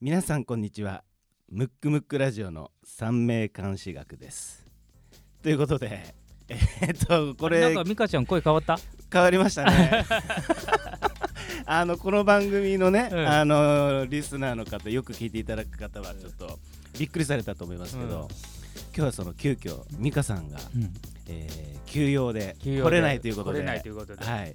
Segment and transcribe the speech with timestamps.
[0.00, 1.02] 皆さんこんにちは。
[1.50, 4.66] ムックムックラジオの三名監視学です。
[5.42, 6.14] ということで
[6.48, 8.78] えーっとこなんれか美香ちゃん声変わった？
[9.12, 10.04] 変わりましたね。
[11.64, 13.26] あのこの番組のね、うん。
[13.26, 16.58] あのリスナーの方よく聞いていただく方はちょっと
[16.98, 18.12] びっくりされたと思いますけど、うん。
[18.16, 18.28] 今
[18.94, 20.92] 日はその急遽美香さんが、うん。
[21.28, 24.24] えー休養で休養で来れないということで来れないということで。
[24.24, 24.54] はい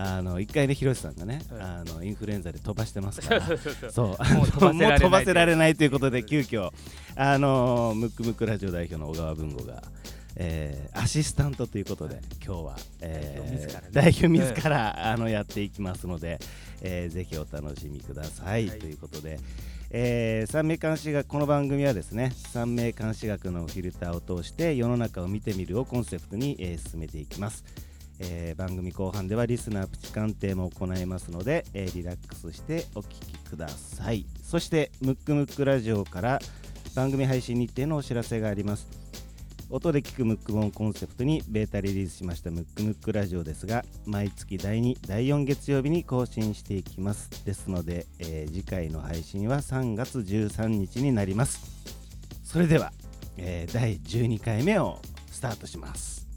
[0.00, 1.60] あの一回ね広瀬さんがね、うん。
[1.60, 3.42] あのインフルエンザで飛ばしてますから
[3.90, 6.22] そうもう飛ばせられないということで。
[6.22, 6.70] 急遽。
[7.16, 9.82] あのムックムックラジオ代表の小川文吾が、
[10.36, 16.38] えーアシスタントということで今日は、えー代表自ら、あのやっていきますので、
[16.80, 18.78] えーぜひお楽しみください、はい。
[18.78, 19.40] ということで、
[19.90, 27.64] えー三名監視学この番組はですね三名監視学のフィルターを通して世の中を見てみるをコンセプトに、えー進めていきます
[28.20, 34.26] えー番組後半ではリスナープチ鑑定も行いますので、えーリラックスしてお聞きください。
[34.42, 36.38] そしてムックムックラジオから
[36.94, 38.86] 番組配信日程のお知らせがあります。
[39.70, 47.44] 音で聞くムック本をコンセプトにベータリリースしましたムックムックラジオですが毎月第2第4月曜日に更新していきます。
[47.44, 51.60] ですので、えー次回の配信は3月13日になります。
[52.44, 52.92] それでは、
[53.36, 56.27] えー第12回目をスタートします。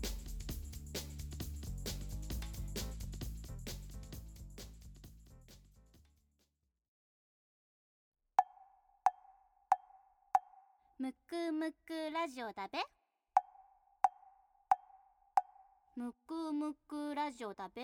[12.32, 12.80] ジオだべ？
[15.98, 17.82] むくむくラジオだべ？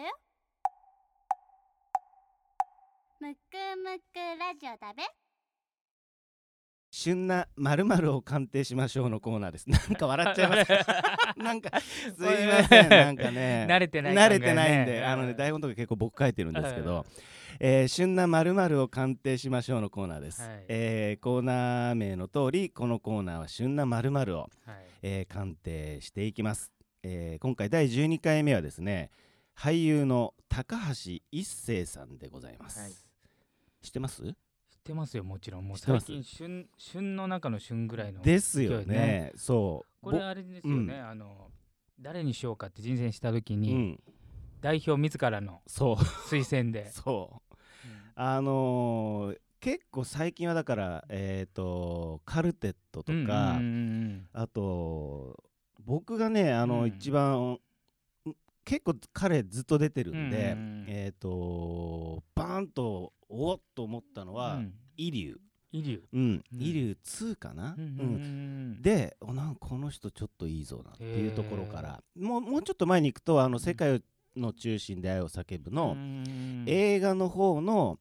[3.19, 3.39] むく
[3.83, 5.03] むくラジオだべ？
[6.89, 9.67] 旬な〇〇を鑑定しましょうのコーナーです。
[9.69, 10.71] なんか笑っちゃいます。
[11.37, 12.89] なんかすいません。
[12.89, 13.67] なんかね。
[13.69, 17.05] 慣れてない慣れてないんで、うんあのね台本とか結構僕書いてるんですけど、
[17.59, 20.41] えー旬な〇〇を鑑定しましょうのコーナーです。
[20.41, 24.49] はいえーコーナー名の通り、このコーナーは旬な〇〇を、はい
[25.01, 26.71] えー鑑定していきます。
[27.03, 29.09] えー今回第12回目はですね、
[29.55, 32.79] 俳優の高橋一生さんでございます。
[32.79, 32.91] はい
[33.81, 34.21] 知ってます？
[34.23, 34.33] 知っ
[34.83, 39.31] てますよもちろんもう最近旬旬の中の旬ぐらいのですよね。
[39.35, 40.05] そう。
[40.05, 41.49] これあれですよね、あの
[41.99, 43.99] 誰にしようかって人選した時に、ぼうん、
[44.61, 45.61] 代表自らの。
[45.67, 47.46] 推薦で、 そううん
[48.19, 53.59] あのー結構最近はだからえっ、とカルテットとか、
[54.33, 55.43] あと
[55.83, 56.87] 僕がねあの、うん。
[56.87, 57.59] 一番ん
[58.63, 60.55] 結構彼ずっと出てるんで、
[60.87, 64.73] えっ、とバーンとおっと思ったのは、うん。
[64.95, 65.39] イリュウ、
[65.71, 66.43] イリュウうん。
[66.53, 66.61] うん。
[66.61, 74.01] イリュウ2かな、うんでおなんかこの人ちょっといいぞなっていうところかへらもうもうちょっと前に行くとあの世界
[74.37, 76.63] の中心で愛を叫ぶの、うん。
[76.67, 77.99] 映画の方の、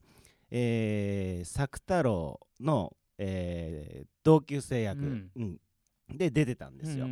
[0.51, 5.31] えー、作太郎の、えー同級生役、うん。
[5.37, 5.61] うん。
[6.09, 7.07] で出てたんですよ。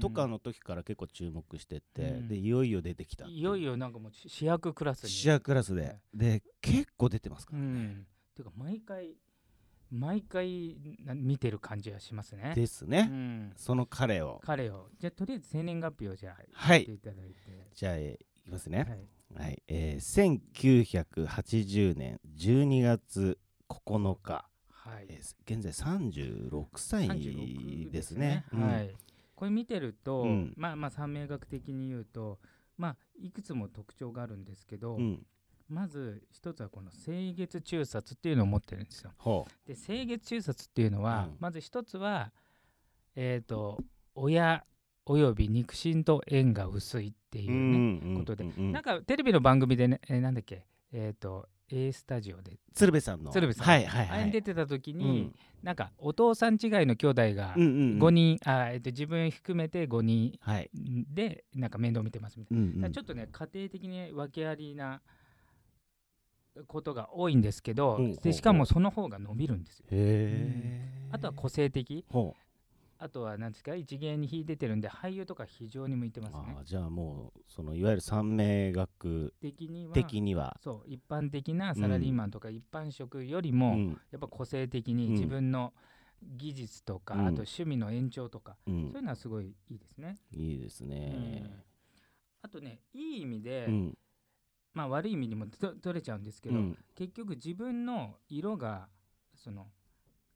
[0.00, 2.28] とかの時から結構注目してって、うん。
[2.28, 5.10] でいよいよ出てきたいよいよなんかもう主主役クラスに。
[5.10, 6.00] 主役クラスで、はい。
[6.14, 8.06] で結構出てますから、うん。
[8.34, 9.16] ていうか毎回
[9.90, 12.52] 毎回な見てる感じはしますね。
[12.52, 14.40] うですね、ん、その彼を。
[14.44, 14.88] 彼を。
[14.98, 16.84] じゃあとりあえず生年月日をじゃあはい。
[16.84, 17.36] 言っていただいて、
[17.74, 18.86] じゃあ、えーいきますね、
[19.34, 19.44] はい。
[19.46, 19.62] はい。
[19.68, 23.38] えー、1980年12月
[23.68, 25.06] 9日、はい。
[25.08, 28.44] えー現在36歳36ですね。
[28.52, 28.68] うん。
[28.68, 28.94] はい、
[29.34, 30.54] これ見てると、うん。
[30.56, 32.38] まあまあ三名学的に言うと
[32.76, 35.26] まあいくつも特徴があるんですけど、うん、
[35.68, 39.12] まず一つはこの清月中殺っていうのを持ってるんですよ。
[39.16, 41.36] ほで清月中殺っていうのは、うん。
[41.40, 42.30] まず一つは
[43.16, 43.82] えっ、と
[44.14, 44.64] 親
[45.06, 48.44] および肉親と縁が薄いってういうね、んことで。
[48.44, 48.72] うんうん。
[48.72, 50.64] なんかテレビの番組でね、えーなんだっけ？
[50.92, 52.58] えっ、と A スタジオで。
[52.74, 53.30] 鶴瓶さんの。
[53.30, 53.66] 鶴瓶さん。
[53.66, 54.18] はいはいはい。
[54.18, 55.34] あれに出てた時うに、ん。
[55.62, 57.98] なんかお父さん違いの兄弟がうんうんうん。
[57.98, 62.92] 5人、あえっと自分含めて5人はい、でなんか面倒見てますみたいうんうん。
[62.92, 65.00] ちょっとね家庭的に訳ありな
[66.68, 68.24] ことが多いんですけど、ほうほうほう。
[68.24, 69.86] でしかもその方が伸びるんですよ。
[71.10, 72.04] あとは個性的。
[72.08, 72.34] ほ
[73.04, 73.74] あとは何ですか？
[73.74, 76.56] 一芸に秀でてるんで俳優とか非常に向いてうますね。
[76.64, 84.00] じゃあもうそのいわゆる三名学的には的には、そう一般的なサラリーマンとか一般職よりも、うん。
[84.10, 85.12] やっぱ個性的にうん。
[85.12, 85.74] 自分の
[86.22, 87.20] 技術とか、うん。
[87.20, 88.88] あと趣味の延長とか、うん。
[88.90, 90.16] そういうのはすごいいいですね。
[90.32, 91.44] いいですね。
[92.40, 93.98] あとねいい意味で、うん。
[94.72, 96.78] まあ悪い意味にもと取れちゃうんですけど、うん。
[96.94, 98.88] 結局自分の色が
[99.34, 99.66] その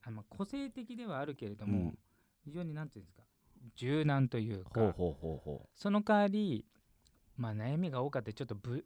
[0.02, 1.98] あまあ個性的ではあるけれども、うん
[2.48, 3.22] 非常になんていうんですか
[3.76, 4.80] 柔軟というか。
[4.80, 6.64] ほうほうほうほその代わり、
[7.36, 8.84] まあ、悩みが多かったりちょっとぶ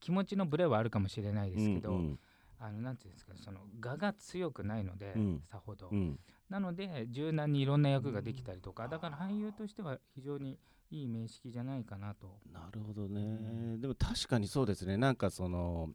[0.00, 2.18] 気持ちのブレはあるかもしれないですけど、うんうん。
[2.58, 5.42] あのなんていうんですかその我が強くないので、うん。
[5.50, 6.18] さほど、うん。
[6.48, 10.58] なので柔軟にいろんな役ができたりとか、だから俳優としては非常に
[10.90, 12.38] いい名式じゃないかなと。
[12.52, 14.96] なるほどね、でも確かにそうですね。
[14.96, 15.90] なんかその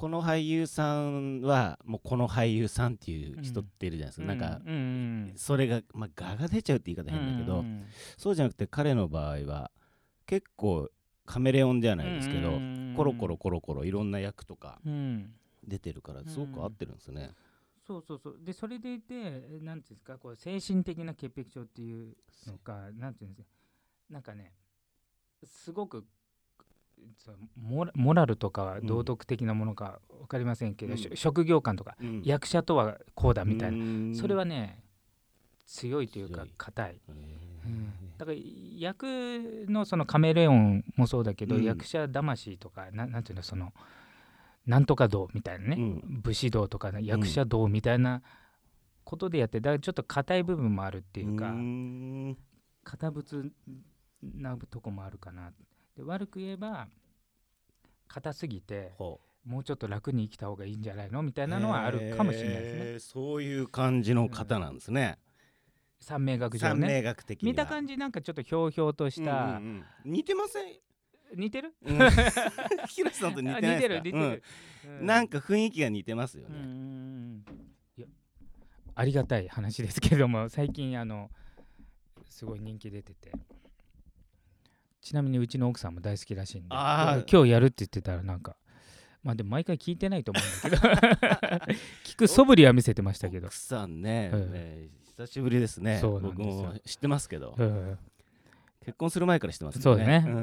[0.00, 4.74] この俳優さんはもうこの俳優さんっていう人っているじゃないですか、なんかうん。
[4.74, 7.84] うんそれが、まあ、画が出ちゃうって言い方変だけど、うんうん
[8.16, 9.70] そうじゃなくて彼の場合は
[10.24, 10.88] 結構
[11.26, 12.94] カメレオンじゃないですけど、うん。
[12.96, 15.34] コロコロコロコロいろんな役とかうん。
[15.68, 17.32] 出てるからすごく合ってるんですね。
[17.86, 18.38] そうそうそう。
[18.42, 19.14] でそれでいて
[19.60, 23.58] なんていうんですかこう精神的な潔癖症っていうのかなんていうんですか。
[24.08, 24.54] なんかね
[25.44, 26.06] すごく
[27.56, 30.98] モラモラルとか道徳的なものか分かりませんけど、うん。
[30.98, 32.22] し職業観とかうん。
[32.24, 34.82] 役者とはこうだみたいな、なそれはね
[35.66, 36.96] 強いというか硬い、へ
[37.66, 37.92] うん。
[38.18, 38.38] だから
[38.76, 41.64] 役のそのカメレオンもそうだけど、うん。
[41.64, 43.72] 役者魂とかななんていうのその
[44.66, 46.20] なんとか道みたいなね、うん。
[46.22, 48.22] 武士道とか、ね、役者道みたいな
[49.04, 51.54] ことでやってだからちょっと硬い部分もあるっていうか、
[52.84, 53.50] 堅物
[54.22, 55.52] なとこもあるかな
[55.96, 56.88] で悪く言えば
[58.08, 61.22] 硬すぎてほもうちょっと楽に生きた方がいいんじゃないの？
[61.22, 62.98] みたういなのはあるかもしれないですね。
[62.98, 65.18] そういう感じの方なんですね。
[65.98, 70.12] 三名学上三名ね学的見た感じなんかちょっとひょうひょうとした、うんうんうん。
[70.12, 70.74] 似てません？
[71.36, 71.74] 似てる？
[71.84, 71.98] うん。
[72.88, 74.42] 広瀬さんと似てあない似てる似てる、
[74.84, 75.06] うん。
[75.06, 77.44] なんか雰囲気が似てますようん
[77.98, 78.08] うね。
[78.94, 81.30] ありがたい話ですけども最近あの
[82.28, 83.32] すごい人気出てて
[85.10, 88.54] ちなみにうちの奥さんも大好きらしいんで今日やるって言ってたらなんか
[89.24, 91.74] まあでも毎回聞いてないと思うんだけど。
[92.06, 93.48] 聞く素振りは見せてましたけど。
[93.48, 95.98] 奥、さんね、うんね久しぶりですね。
[96.00, 96.54] そうなん僕ですよ。
[96.62, 97.98] も知ってますけど、うん
[98.82, 100.34] 結婚する前から知ってますそうだね、うん。
[100.34, 100.38] う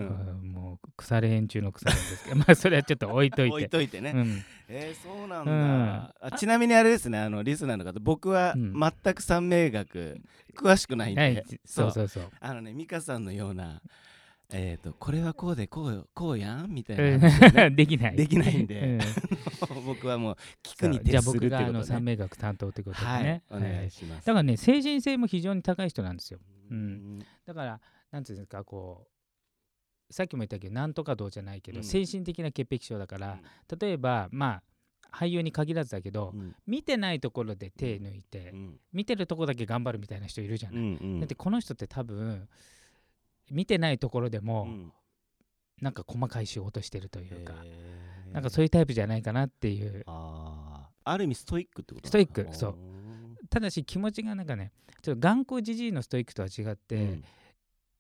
[0.46, 2.36] んもう腐れ縁中の腐れ縁ですけど。
[2.44, 3.54] まあそれはちょっと置いといて。
[3.54, 4.12] 置いといてね。
[4.14, 4.44] うん。
[4.68, 6.12] えー、そうなんだ、うん。
[6.20, 8.74] あちなみにあれですねあのリスナーの方僕はうん。
[8.78, 10.20] 全く三名学
[10.56, 11.44] 詳しくないんで、はい。
[11.64, 12.32] そうそうそう。
[12.42, 13.82] あのね美香さんのような
[14.52, 16.74] えっ、とこれはこうでこうよこうやん？
[16.74, 17.70] みたいなね。
[17.76, 18.16] できない。
[18.16, 18.82] できないんで。
[18.82, 19.00] うん。
[19.86, 26.40] 僕はもう聞くにじゃあ徹する僕があのっていうことね三名学担当ってことではい、ね、お願はいいします、だからね精神性も非常に高い人なんですよ。
[26.70, 27.20] うん。
[27.46, 29.08] だからなんていうんですかこ
[30.10, 31.84] うさっきも言ったけどなんとかどうじゃないけど、うん。
[31.84, 33.42] 精神的な潔癖症だから、
[33.78, 34.64] 例えばまあ
[35.12, 36.56] 俳優に限らずだけど、うん。
[36.66, 38.80] 見てないところで手抜いて、うん。
[38.94, 41.20] 見てるとこだけ頑張るみたいな人いるじゃない、うんうん。
[41.20, 42.48] だってこの人って多分
[43.52, 44.94] 見てないところでも、うん。
[45.82, 48.34] なんか細かい仕事してるというか、へー。
[48.34, 50.04] なんかそういうタイプじゃないかなっていう。
[50.08, 51.12] あー。
[51.12, 52.76] ある意味ストイックってことストイックそう。
[53.50, 57.24] ただし気持ちがなんかねちょっと頑固じじいのストイックとは違って、うん。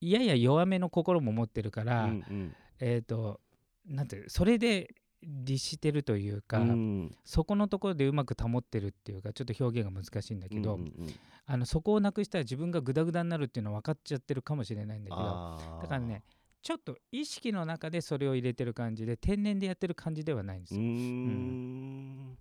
[0.02, 2.56] やや弱めの心も持ってるから、うんうん。
[2.80, 3.40] えっ、と
[3.86, 4.94] なんてそれで
[5.28, 7.16] 律してるというか、うん。
[7.26, 11.14] そこのところでうまく保ってるっていうかちょっと表現が難しいんだけど、うんうんうん。
[11.46, 16.24] あのそこをなくしたら自分がグダグダになるっていうのは分かっちゃってるかもしれないんだけどだからね
[16.62, 20.82] ちょっと意識の中でそれを入れてる感じで天然でやってる感じではないんですよ。
[20.82, 22.38] ん。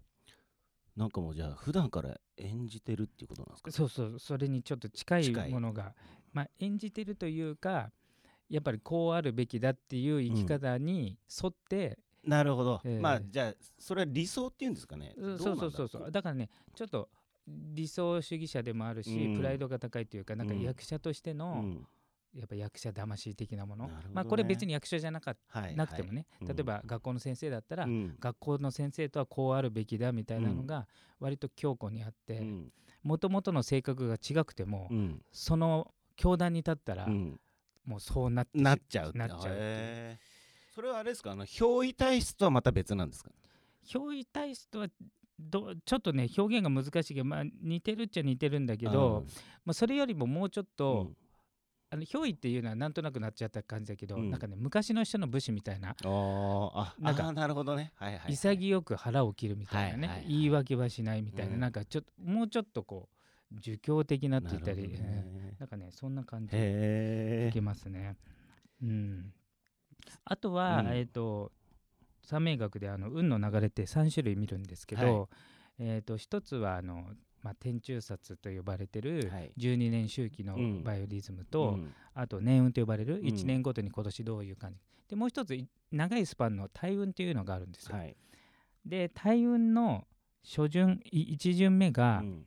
[0.96, 3.70] なんかもうじゃあ普段から演じてるっていうことなんですか？
[3.70, 4.18] そうそう。
[4.18, 5.94] それにちょっと近い近いものが、
[6.32, 7.92] まあ、演じてるというか
[8.48, 15.14] やっぱりこうあるべきだっていう生き方に沿って、なるほど、えーまあじゃあそれは理想っていうんですかね。
[15.16, 16.10] うんそうそうそうそう。
[16.10, 17.08] だからねちょっと
[17.46, 19.36] 理想主義者でもあるし、うん。
[19.36, 21.86] プライドが高いというかなんかうん役者としての、うん。
[22.34, 23.86] やっぱ役者魂的なもの。
[23.86, 23.92] ね。
[24.12, 28.16] まあこれ別に役者じゃなかっはいなくてもね、はい例えば学校の先生だったら、うん。
[28.18, 30.86] 学校の先生とはこうあるべきだみたいなのが
[31.20, 32.72] 割と強固にあってうん。
[33.02, 35.22] もともとの性格が違くても、うん。
[35.32, 37.40] その教団に立ったら、うん。
[37.84, 39.12] もうそうなっなっちゃう。
[39.14, 39.56] なっちゃうっていう。
[39.56, 40.35] へー
[40.76, 41.30] それはあれですか？
[41.32, 43.30] あの憑依体質とはまた別なんですか？
[43.86, 44.88] 憑依体質とは
[45.38, 49.24] どちょっとね表現が難しいけど、まあ、似てるっちゃ似てるんだけど、
[49.64, 50.76] まあ、それよりももうちょっうん。
[50.76, 51.12] と、
[51.88, 54.30] あの憑依っていうのはなんとなくなっちゃった感じだけど、うん。
[54.30, 57.92] なんかね昔の人の武士みたいなあなんかなるほどね。
[57.94, 58.32] はいはいはい。
[58.32, 60.34] 潔く腹を切るみたいなね、はいはいはい。
[60.34, 61.60] 言い訳はしないみたいな、うん。
[61.60, 63.08] なんかちょっともうちょっとこ
[63.50, 65.24] う儒教的なって言ったりなね。
[65.58, 65.66] うん。
[65.66, 68.16] かねそんな感じへいけますね。
[68.82, 69.32] うん、
[70.24, 70.88] あとは、うん。
[70.96, 71.52] えっ、と
[72.22, 75.28] 三名学であの運の流れって3種類見るんですけど、
[75.78, 77.04] えー、と一つはあの、
[77.42, 79.52] まあ、天中札と呼ばれてるはい。
[79.56, 80.82] 12年周期のうん。
[80.82, 81.92] バイオリズムと、うん。
[82.14, 83.26] あと年運と呼ばれるうん。
[83.26, 87.96] 1年ごとに今年どういう感じ、でもう一つい長いスパンの大運というのがあるんですよ。
[87.96, 88.16] はい。
[88.84, 90.06] で大運の
[90.44, 92.46] 初順1巡目がうん。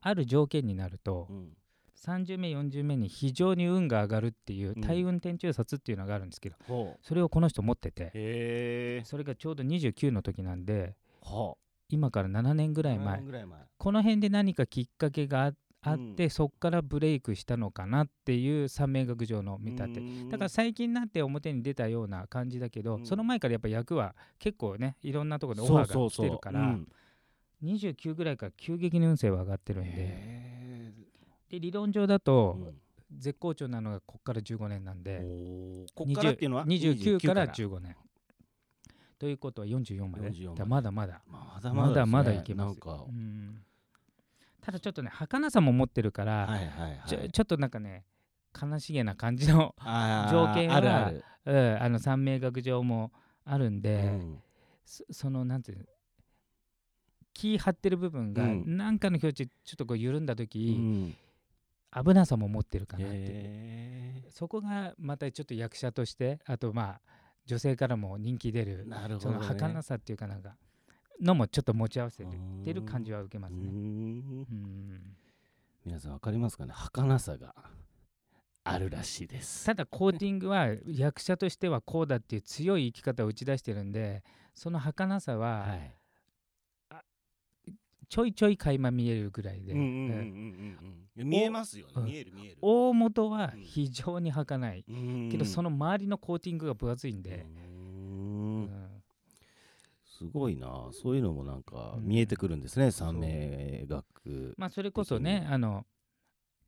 [0.00, 1.57] ある条件になると、うん
[2.04, 4.80] 3巡目4巡目に非常に運が上がるっていううん。
[4.80, 7.06] 大運天中札っていうのがあるんですけど、ほう。
[7.06, 11.54] それをこの人持っててそれがちょうど29の時なんでは
[11.88, 13.06] 今から7年ぐあらい前。
[13.06, 13.60] 7年ぐらい前。
[13.76, 16.30] この辺で何かきっかけがああって、うん。
[16.30, 20.02] そっからブレイクしたのかなっていう三名学上の見立て。
[20.30, 23.06] だから最近になって表に出たような感じだけど、うん。
[23.06, 26.88] その前からやっぱ役は結構ねいろんなところでオファーが来てるからうん。
[27.64, 29.90] 29ぐらいから急激に運勢は上がってるんで。
[29.92, 30.58] へ
[31.50, 32.80] で理論上だーとうん。
[33.16, 35.22] 絶好調なのがこっから15年なんで、
[35.94, 37.46] こっからっていうのは？20 29から。
[37.46, 37.96] 29 15年。
[39.18, 40.30] ということは44まで。
[40.30, 41.22] 44だからまだまだ。
[41.26, 42.78] まだまだまだいけます。
[44.60, 46.60] ただちょっとね儚さも持ってるから、
[47.06, 48.04] ちょちょっとなんかね
[48.60, 49.74] 悲しげな感じの、
[50.30, 51.24] 条件はあるある。
[51.46, 53.10] うん、あの三名学上も
[53.46, 54.42] あるんで、うん。
[54.84, 55.84] そそのなんていうの
[57.32, 58.76] 気張ってる部分がうん。
[58.76, 61.16] 何かの境地ちょっとこう緩んだう時、ん
[61.92, 67.00] 危なさも持ってるかなっていう、へそこがまたちょっと役者としてあとまあ
[67.46, 70.54] 女性からも人気出るーなるほそのどね儚さっていうかなんか
[71.20, 72.24] のもちょっと持ち合わせ
[72.64, 73.60] てる感じは受けますね。
[73.60, 73.68] うん。
[73.68, 75.16] うん。
[75.84, 76.72] 皆さんわかりますかね。
[76.72, 77.54] 儚さが
[78.62, 79.66] あるらしいです。
[79.66, 84.22] ただコーティングは役者としてはこうだっていう強い生き方を打ち出してるんで
[84.54, 85.94] その儚さははい
[88.08, 91.92] ちょいちょい垣間見えるぐらいで、見えますよね。
[91.96, 92.04] うん。
[92.04, 92.58] 見える見える。
[92.62, 95.28] 大元は非常に儚い、うん。
[95.30, 98.62] けどその周りのコーティングが分厚いんで、うん。
[98.62, 99.02] うん。
[100.04, 100.88] すごいな。
[100.92, 102.08] そういうのもなんかうん。
[102.08, 102.90] 見えてくるんですね。
[102.90, 105.84] 三名学まあそれこそねあの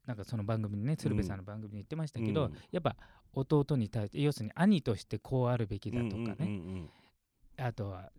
[0.06, 2.54] なんかその番組にね鶴瓶さんの番組に言ってましたけど、うん。
[2.70, 2.97] やっぱ
[3.32, 6.88] 弟に対して要するに兄としてこうあるべきだとかね、
[7.56, 8.11] あとは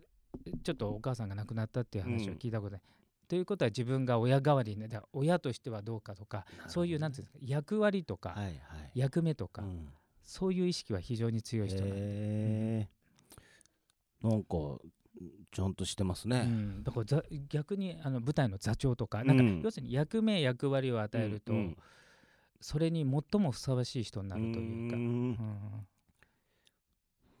[0.64, 2.82] ちょっとお母さんが亡くなったっていう話を聞いたことない。
[3.32, 6.68] ということは自分が親代わりにねだから親としてはどうかとか、どね。
[6.68, 8.52] そういうなんていうんですか役割とか、はいはい。
[8.94, 9.88] 役目とか、うん。
[10.22, 14.28] そういう意識は非常に強い人なんで、へー。
[14.28, 14.46] なんか
[15.50, 21.76] ちゃんとしてますうねん、だからざ逆にあの舞台の座長とかなんか、うん要するに役目役割を与えると、うん
[22.60, 25.00] それに最もふさわしい人になるというか、ん。
[25.00, 25.86] うん。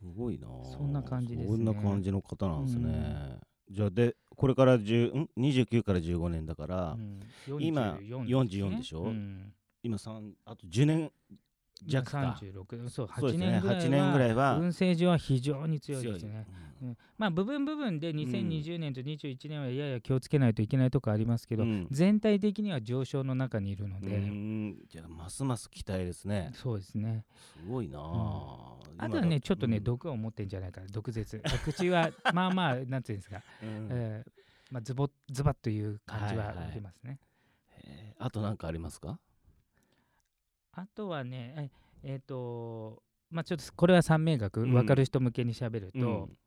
[0.00, 1.56] すごいなそんな感じですね。
[1.58, 7.20] そんな感じの方なんですねじゃあでこれから10ん？29から15年だからうん。
[7.60, 9.04] 今44 44でしょ？
[9.04, 9.52] うん。
[9.82, 11.10] 今三あと10年
[11.86, 13.50] 弱か36そう8そうですね。
[13.50, 14.58] 年ぐらいは8年ぐらいは。
[14.58, 16.46] 運勢上は非常に強いですね。
[16.80, 16.88] うん。
[16.88, 16.96] うん。
[17.18, 21.88] まあ部分部分で2020年と21年はやや気をつけないといけないとこありますけど、うん。
[21.90, 24.76] 全体的には上昇の中にいるのうで、ん。
[24.88, 26.52] じゃあますます期待ですね。
[26.54, 27.24] そうですね。
[27.54, 28.76] すごいなあ。
[28.98, 29.84] あとはね、ちょっとね、うん。
[29.84, 31.40] 毒を持ってんじゃないかな、毒舌。
[31.64, 33.88] 口は、 まあまあ、なんていうんですか、うん。
[33.90, 34.30] えー
[34.70, 36.66] まあ、ズボズバッという感じははいはい。
[36.68, 37.18] 受けますね。
[37.84, 39.18] へーあと何かありますか？
[40.72, 41.70] あとはね、
[42.02, 44.72] えっ、と、まあちょっとこれは三名学、うん。
[44.72, 46.38] 分かる人向けにしゃべると、うん。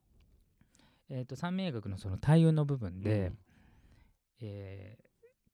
[1.09, 3.37] えー、と三名学のその対運の部分で、うん。
[4.41, 5.05] えー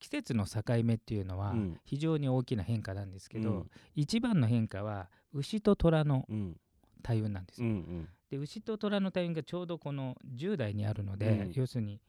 [0.01, 1.79] 季節の境目っていうのはうん。
[1.85, 3.71] 非常に大きな変化なんですけど、うん。
[3.95, 6.57] 一番の変化は牛と虎のうん。
[7.03, 7.61] 対運なんです。
[7.61, 7.69] よ。
[7.69, 8.09] うんうん。
[8.29, 11.51] で牛と虎の対運がちょうどこの10代にあるので、うん。
[11.53, 12.01] 要するに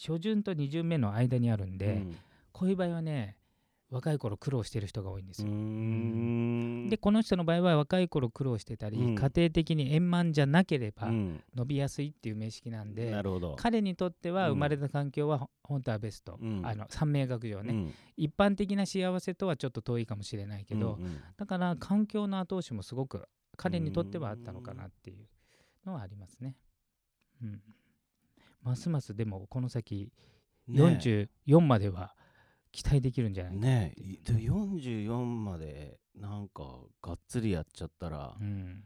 [0.00, 2.16] 初旬と二巡目の間にあるんで、うん。
[2.52, 3.36] こういう場合はね
[3.90, 5.48] 若い頃苦労してる人が多いんですよ。
[5.48, 6.88] ん。
[6.90, 9.14] でこの人の場合は若い頃苦労してたり、うん。
[9.14, 11.42] 家庭的に円満じゃなければうん。
[11.54, 13.56] 伸びやすいっていう名式なんで、なるほど。
[13.58, 14.54] 彼にとってはうん。
[14.54, 16.66] 生まれた環境はほ本当はベスト、うん。
[16.66, 17.94] あの三名学上ね、うん。
[18.16, 21.20] 一般的な幸せとはちょっと遠いかもしれないけど、うんうん。
[21.38, 23.26] だから環境の後押しもすごく
[23.56, 25.26] 彼にとってはあったのかなっていう
[25.86, 26.56] のはありますね。
[27.42, 27.60] うん、
[28.62, 30.12] ますますでもこの先
[30.66, 30.82] ね
[31.46, 32.14] 44までは
[32.72, 36.62] 期待できるんじゃないねえで44までなんか
[37.02, 38.84] がっつりやっちゃったらうん、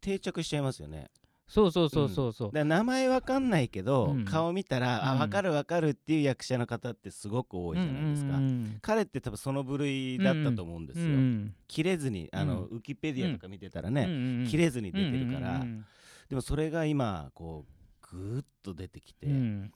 [0.00, 1.10] 定着しちゃいますよね。
[1.50, 4.24] そうそうそうそうそう、で名前わかんないけど、うん。
[4.24, 5.18] 顔見たら、あうん。
[5.18, 14.46] 分かる分かるっていう役者の方ってすごく多いじゃないですか、うんうん彼って多分その部類だったと思うんですよ、うんうん切れずにあの、うウィキペディアとか見てたらうんね、うんうん。
[14.46, 15.84] 切れずに出てるから、うんうん
[16.28, 19.72] でもそれが今こうぐーっと出てきて、うんうん。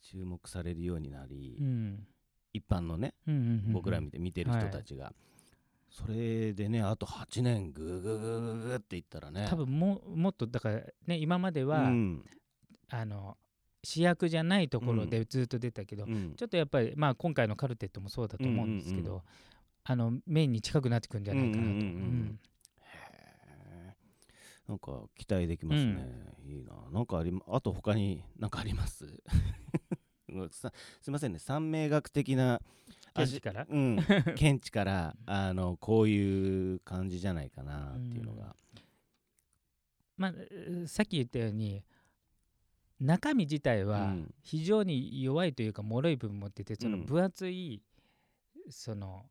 [0.00, 2.06] 注目されるようになり、うん
[2.52, 5.12] 一般のねうんうんうん僕ら見て見てる人たちが、
[5.90, 9.46] それでねあと8年ぐーぐーぐーぐーっていったらね。
[9.48, 12.24] 多分ももっとだからね今までは、うん。
[12.90, 13.36] あの
[13.84, 16.34] 主役じゃないところでずっと出たけど、うん。
[16.36, 19.16] ちょっとやっぱりまあ今回のカルテットもそうだと思うんですけど、うん。
[19.16, 19.22] うん
[19.90, 21.62] あのメインに近くなってくるんじゃないかなと。
[21.62, 22.38] うんうんうん
[24.68, 26.06] なんか期待できますね、
[26.44, 26.74] いいな。
[26.92, 29.06] なんかありまあと他に何かあります？
[29.06, 29.14] さ
[30.50, 31.38] すいませんね。
[31.38, 32.60] 三名学的な
[33.16, 33.66] 現地から？
[33.68, 33.96] うん。
[34.36, 38.54] 見地からあのこういう感じじゃないかなっていうのが、
[40.16, 41.82] まあ、えーさっき言ったように
[43.00, 44.34] 中身自体うはん。
[44.42, 47.06] 非常に弱いというか脆い部分を持っててそのうん。
[47.06, 47.80] 分厚い
[48.70, 49.28] その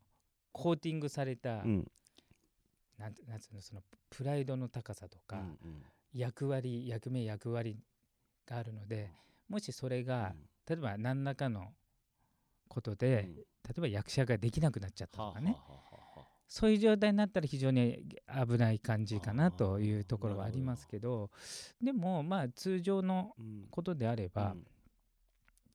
[0.52, 1.92] コーティングされた、うん。
[2.98, 7.78] なんてなんつうのそのプライドの高さとか、うん役割役目役割
[8.48, 9.12] があるので
[9.50, 10.34] もしそれが、
[10.68, 11.74] 例えば何らかの
[12.68, 13.36] ことうんで、うん。
[13.36, 13.44] 例
[13.78, 15.80] えば役者ができなくなっちゃったはあはあとかね、はあは
[16.18, 16.28] あ。
[16.48, 18.04] そういう状態になったら非常に
[18.48, 21.30] 危ない感じかなというところはありますけど
[21.82, 23.68] でもまあ通常のうん。
[23.70, 24.68] ことであれば、うん。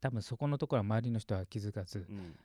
[0.01, 2.37] 多分そこのところは周りの人は気づかずうん。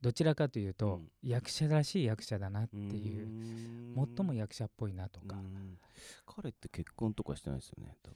[0.00, 1.10] どちらかというと、うん。
[1.22, 5.78] 役者らしい役者だなっていうう最も役者っぽいなとか、うん。
[6.26, 8.10] 彼って結婚とかしてないですよね多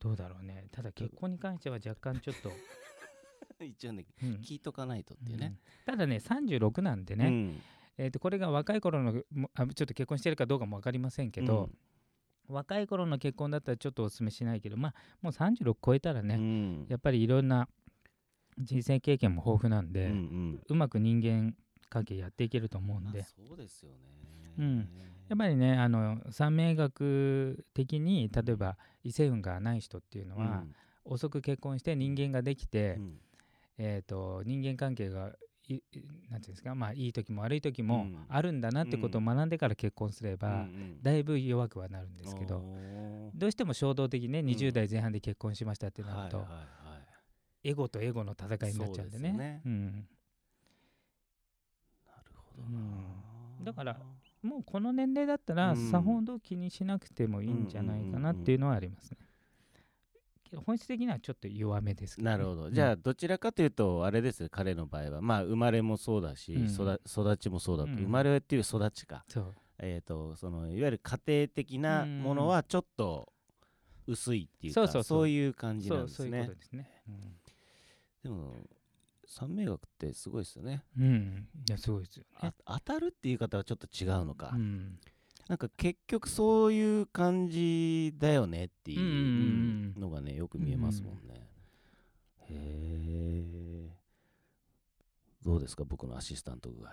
[0.00, 0.66] どうだろうね。
[0.72, 2.56] ただ結婚に関しては若干ちょっと、分
[3.66, 4.28] 一応ねうん。
[4.36, 5.46] 聞いとかないとっていうね。
[5.46, 5.58] うん。
[5.86, 7.60] ただね36なんでね、うん。
[7.98, 11.70] えー、とこれが若い頃のもあちょっと結婚してるかどうかも分かりませんけど、
[12.48, 16.86] 若い頃の結婚だったらちょっとお勧めしないけどまあもう36超えたらうね、ん。
[16.88, 17.68] やっぱりいろんな
[18.58, 20.62] 人生経験も豊富なんうで、んうん。
[20.66, 21.54] うまく人間
[21.88, 23.96] 関係やっていけると思うんまあで、そうですよね。
[24.58, 24.88] うん。
[25.28, 30.64] やっぱりねあの三名学的に例えば異性運がない人っていうのは、
[31.04, 33.20] 遅く結婚して人間ができて、うん
[33.82, 35.32] えー、と人間関係が
[35.66, 35.82] いい
[36.30, 38.26] なんていうんですか、まあ、いい時も悪い時もうん。
[38.28, 40.66] あるんだなってことを学んでから結婚すれば、
[41.02, 42.62] だいぶ弱くはなるんですけど、
[43.34, 44.46] どうしても衝動的にねん。
[44.46, 46.46] 20代前半で結婚しましたってなると、
[47.64, 49.18] エゴとエゴの戦いになっちゃうんでね。
[49.18, 49.62] そうですよね。
[49.64, 49.90] うん、な
[52.22, 53.64] るほどな。
[53.64, 54.00] だから
[54.42, 55.90] もうこの年齢だったらうん。
[55.90, 59.18] さほど気にしなくてもいいんじゃないかなっていうのはありますね。
[60.50, 62.74] けど本質的にはちょっと弱めですけど、ね、なるほど、うん。
[62.74, 65.20] じゃあどちらかというとあれです彼の場合は。
[65.22, 66.66] まあ生まれもそうだし、うん。
[66.66, 67.96] 育育ちもそうだと、うん。
[67.96, 69.54] 生まれっていう育ちか、そう。
[69.78, 73.32] えー、とそのいわゆる家庭的なものはちょっと
[74.06, 75.28] 薄いっていうか、そうそうそう。
[75.28, 76.48] いう感じなんですね。
[76.48, 76.90] ですね。
[78.22, 78.56] でも
[79.26, 80.82] 三名学ってすごいですよね。
[80.98, 82.52] うん、うん、いやすごいですよね。
[82.66, 82.80] あ。
[82.80, 84.98] 当たるっていう方はちょっと違うのか、うん
[85.50, 91.50] なんか結局そういう感じだよねっていううんうんうんのがねよく見えますもんね、
[92.48, 93.90] へえ
[95.44, 96.90] どうですか僕のアシスタント具合。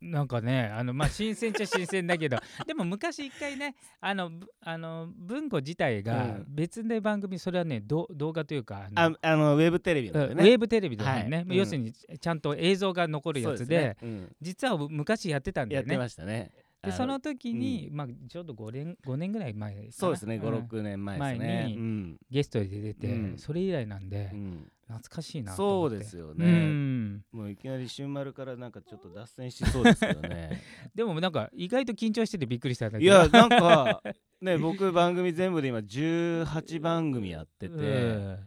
[0.00, 6.46] なんかねあのまあ新鮮っちゃ新鮮だけど でも昔一回ねあのぶあの文庫自体がうん。
[6.48, 11.26] 別で番組それはねど動画というかあのああのウェブテレビうんウのでねェーブテレビでね、はい。
[11.26, 11.54] うん。
[11.54, 13.96] 要するにちゃんと映像が残るやつでね。
[14.02, 14.36] うん。
[14.40, 15.88] 実は昔やってたんだよね。
[15.88, 16.50] やってましたね。
[16.56, 20.38] あでその時に、まあ、ちょうど5年 ,5 年ぐらい前そうですね。
[20.38, 20.40] ん。
[20.40, 21.74] 56年前ですね。
[21.76, 22.18] うん。
[22.30, 23.38] ゲストで出て、うん。
[23.38, 24.72] それ以来なんで、うん。
[24.88, 25.98] 懐かしいなとそう思って。
[25.98, 27.24] ですようねん。
[27.32, 30.62] もういきなり春丸からなんかちょっと脱線しそうですけどね。
[30.94, 34.02] でもなんか意外と緊張しててびっくりしたんだけいどやなんか
[34.40, 38.38] ね僕番組全部で今18番組やってて、うん。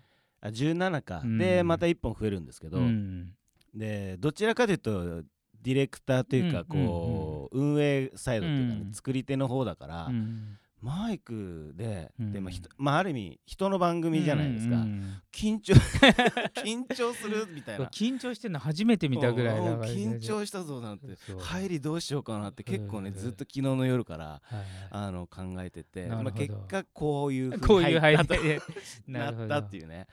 [0.41, 1.37] あ17か、うん。
[1.37, 3.31] でまた1本増えるんですけど、うん。
[3.75, 5.21] でどちらかというと
[5.61, 6.65] ディレクターというかうん。
[6.65, 8.93] こう、運営サイドっていうかね、うん。
[8.93, 10.57] 作り手の方だから、うん。
[10.81, 12.33] マイクで、うん。
[12.33, 14.81] でまあひとまあ、ある意味人の番組じゃないですか、うん。
[14.81, 15.73] うん緊張
[16.61, 17.85] 緊張するみたいな。
[17.85, 21.07] 緊張してるの初めて見たぐらいだから緊張したぞなんて。
[21.39, 24.65] 入りどうしようかなって結構ねうんずっと昨日の夜からはいはい。
[24.91, 28.17] あの考えてて、まあ、結果こういうふ こういう入り
[29.07, 30.07] なったっていうね。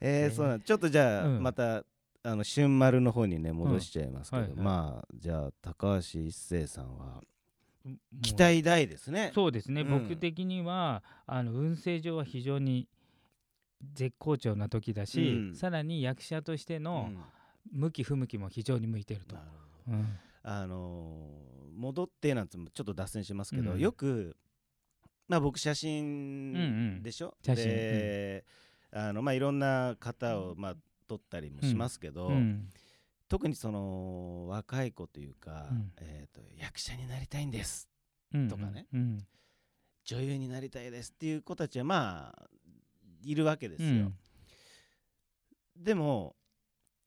[0.00, 1.42] えーえーそうちょっとじゃあ、うん。
[1.42, 1.84] また
[2.24, 7.20] あの春丸の方にね戻しちゃいますけど、はいはいまあじゃあ高橋一生さんは
[8.22, 9.32] 期待大ですね。
[9.34, 10.02] そうですね、うん。
[10.04, 12.88] 僕的にはあの運勢上は非常に
[13.94, 15.54] 絶好調な時だし、うん。
[15.54, 16.82] さらに役者としてうん。
[16.84, 17.10] の
[17.72, 19.36] 向き不向きも非常に向いてると。
[20.44, 23.80] あのー戻ってなんてちょっと脱線しますけど、うん。
[23.80, 24.36] よく
[25.26, 27.02] まあ僕写うんう真ん。
[27.02, 28.44] でしょ、写真で、
[28.92, 30.76] あのまあいろんな方をまあ
[31.12, 32.68] 撮ったりもしますけど、うん。
[33.28, 35.92] 特にその若い子というか、うん。
[36.00, 37.88] えー、と役者になりたいんです
[38.32, 38.48] うん。
[38.48, 38.86] とかね。
[38.92, 39.26] うん。
[40.04, 42.48] 女優になりたいですっていう子たちはまあ
[43.22, 44.14] いるわけですよ、うん。
[45.76, 46.34] でも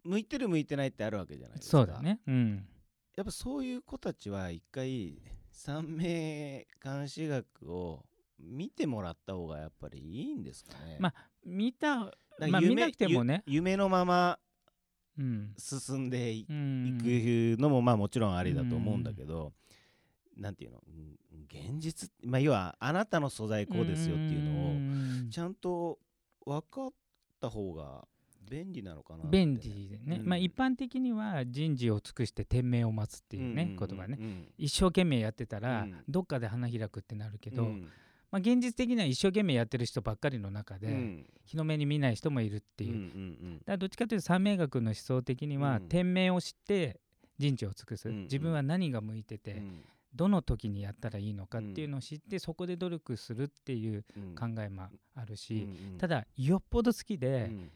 [0.04, 1.78] 向いてる向いてないってあるわけじゃないですか。
[1.80, 2.66] そうだね、うん、
[3.18, 8.06] やっぱそういう子たちは一回三名監視学を
[8.40, 10.98] 見てもらった方がやっぱりいいんですかね。
[11.00, 13.44] まあ見た、まあ見なくてもね。
[13.46, 14.40] ゆ夢のまま
[15.18, 15.54] うん。
[15.58, 19.54] 進んでいうん、くのもまあもちろんありだと思うんだけど、
[20.38, 20.82] なんていうの？
[20.88, 21.16] うん
[21.48, 25.30] 現実、まあ、要はあなたの素材こうですよっていうのをん。
[25.30, 26.00] ちゃんと
[26.46, 26.90] 分かっ
[27.40, 28.06] た方が
[28.50, 30.28] 便利なのかな便利でね、うん。
[30.28, 34.18] まあ一般的には人事を尽くして天命を待つっていうね、んんんことがね。
[34.20, 36.04] うん一生懸命やってたら、うん。
[36.10, 37.88] どっかで花開くってなるけど、うん
[38.36, 41.26] まあ、現実的には一生懸命やってる人ばっかりの中で、うん。
[41.46, 45.88] 日の目に見ない人もいるっていう、うんうんだからどっちかというと三名学の思想的には、うん。
[45.88, 47.00] 天命を知って
[47.40, 48.22] 人知を尽くす、うんうん。
[48.24, 49.86] 自分は何が向いてて、うん。
[50.14, 54.36] どの時にやったらいいのかっていうのを知って、そこで努力するっていううん。
[54.36, 57.72] 考えもあるし、うんただよっぽど好きで、うん。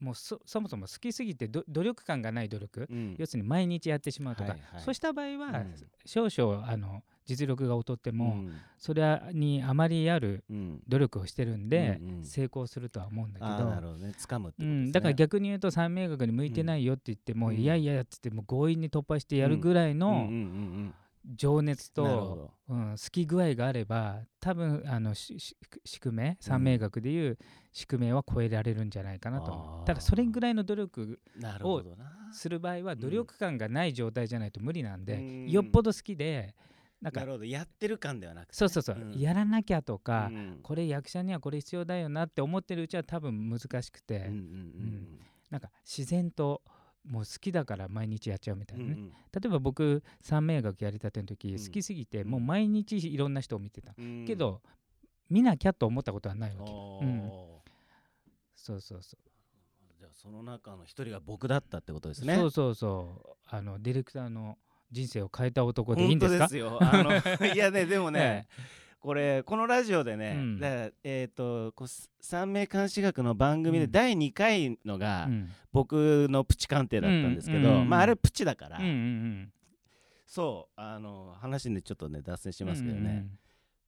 [0.00, 3.14] もうそそもそも好きすぎてど努力感がない努力、うん。
[3.20, 4.82] 要するに毎日やってしまうとか、はいはい。
[4.82, 5.74] そうした場合は、うん。
[6.04, 8.52] 少々あの実力が劣っても、うん。
[8.78, 10.82] それにあまりあるうん。
[10.88, 14.14] 努力をしてるんで、成功するとは思うんだけあどーなるほどね。
[14.18, 14.68] 掴むってことね。
[14.68, 17.56] うん、だから逆に言うと三名学に向いてないよって言っても、うん。
[17.56, 20.28] いやいやっつってもう強引に突破してやるぐらいの
[21.36, 22.50] 情熱と、ど。
[22.68, 27.38] うん、好き具合があれば多分あのしし宿命三名学でいう
[27.70, 29.84] 宿命は超えられるんじゃないかなと思う、あー。
[29.84, 32.10] ただそれぐらいの努力なるほどな。
[32.32, 35.50] する場合はん努力感がない状態じゃないと無理なんで、うん。
[35.50, 36.54] よっぽど好きで
[37.02, 37.44] なんかなるほど。
[37.44, 38.56] やってる感ではなくてね。
[38.56, 39.18] そうそうそう、ん。
[39.18, 40.60] やらなきゃとか、うん。
[40.62, 45.18] これ役者にはこれ必要だよなって思ってるうちは多分難しくて、うんうん
[45.50, 46.62] なんか自然と
[47.04, 49.10] もう好きだから毎日やっちゃうみたいなね、うんうん。
[49.10, 51.58] 例えば僕三名学やりたての時うん。
[51.58, 52.30] 好きすぎてうん。
[52.30, 54.24] もう毎日いろんな人を見てた、うん。
[54.26, 54.62] けど
[55.28, 56.72] 見なきゃと思ったことはないわけ。
[56.72, 57.30] うん。
[58.54, 59.32] そうそうそう。
[59.98, 62.36] じゃあその中の一人が僕だったってことですね。
[62.36, 63.36] そうそうそう。
[63.46, 64.56] あのディレクターの
[64.92, 66.46] 人生を変えた男でいいんですか？
[66.46, 66.78] 本当ですよ。
[66.80, 67.02] あ
[67.42, 68.62] のいやね でもね、え
[69.00, 70.60] これこのラジオでね、うん。
[70.60, 71.86] だからえっ、とこ
[72.20, 73.90] 三名監視学の番組でうん。
[73.90, 75.48] 第2回のえがうん。
[75.72, 79.52] 僕のプチ鑑定だったんですけど、うんうんまああれプチだから、うんうん
[80.26, 83.38] そうあの話でちょっとね脱線しうんますけどね、うんうん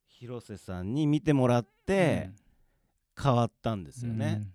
[0.06, 2.30] 広瀬さんに見てもらって
[3.20, 4.54] 変わったんですよね、うん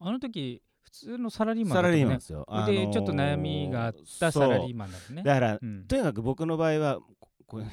[0.00, 5.22] あの時普通のサラリーマンだサラリーマンですよ、あのーでちょっと悩みがあったサラリーマンだね。
[5.22, 5.84] だから、うん。
[5.86, 7.66] とにかく僕の場合はここれ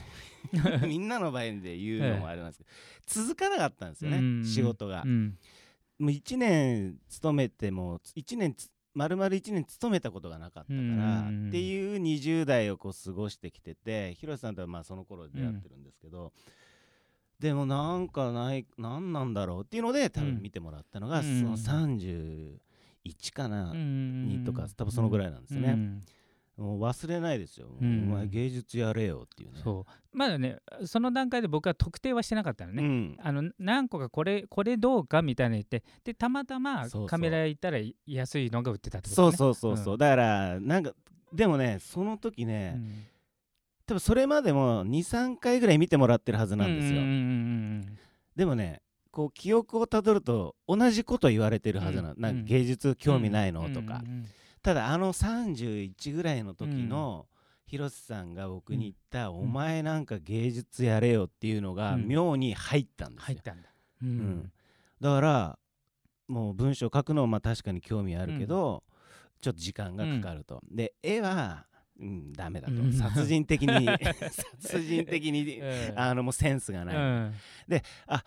[0.88, 2.70] みんなの場合で言うのもあれなんですけど、
[3.26, 4.46] 続かなかったんですよね、うん。
[4.46, 5.38] 仕事が、うん。
[6.00, 16.34] もう1年勤めても1年つ丸々1年勤めたことがなかったから、うんっていう20代をこう過ごしてきてて広瀬さんとはまあその頃出会ってるんですけど、
[17.40, 20.34] でもなんかない何なんだろうっていうので多うん。
[20.36, 21.42] 分見てもらったのが、うん。
[21.42, 21.58] その
[23.14, 25.70] 31かな、にとか多分そのぐらいなんですね。
[25.70, 26.04] うん
[26.60, 29.62] もう忘れないですよ、うんお前芸術やれよっていうね。
[29.64, 30.18] そう。
[30.18, 33.18] まだねその段階で僕は特定はしてなかったのね、うん。
[33.22, 39.38] あの何個かこれこれどうかみたいなの言ってでたまたまカメラ屋行ったら安いのが売ってたってことね。
[39.38, 40.92] そうそうそうそう、うだからなんか
[41.32, 42.92] でもねその時ね、うん。
[43.86, 47.02] 多分それまでも23回ぐらい見てもらってるはずなんですよ、
[48.36, 52.22] でもねこう記憶をたどると同じこと言われてるはずな,、うん。
[52.22, 54.26] なんか芸術興味ないの、うんとか、うんうん。
[54.62, 57.28] ただあの31ぐらいの時の
[57.66, 62.08] 広瀬さんが僕に言った、お前なんか芸術やれよっていうのがうん。
[62.08, 63.38] 妙に入ったんですよ、
[65.00, 65.60] だ、から
[66.28, 68.84] もう文章書くのはまあ確かに興味あるけど、
[69.42, 71.66] ちょっと時間がかかると、で絵は、
[72.00, 72.94] うん、ダメだと、うん。
[72.94, 73.86] 殺人的に
[74.60, 77.34] 殺人的に、ええあのもうセンスがない、うん。
[78.08, 78.24] あ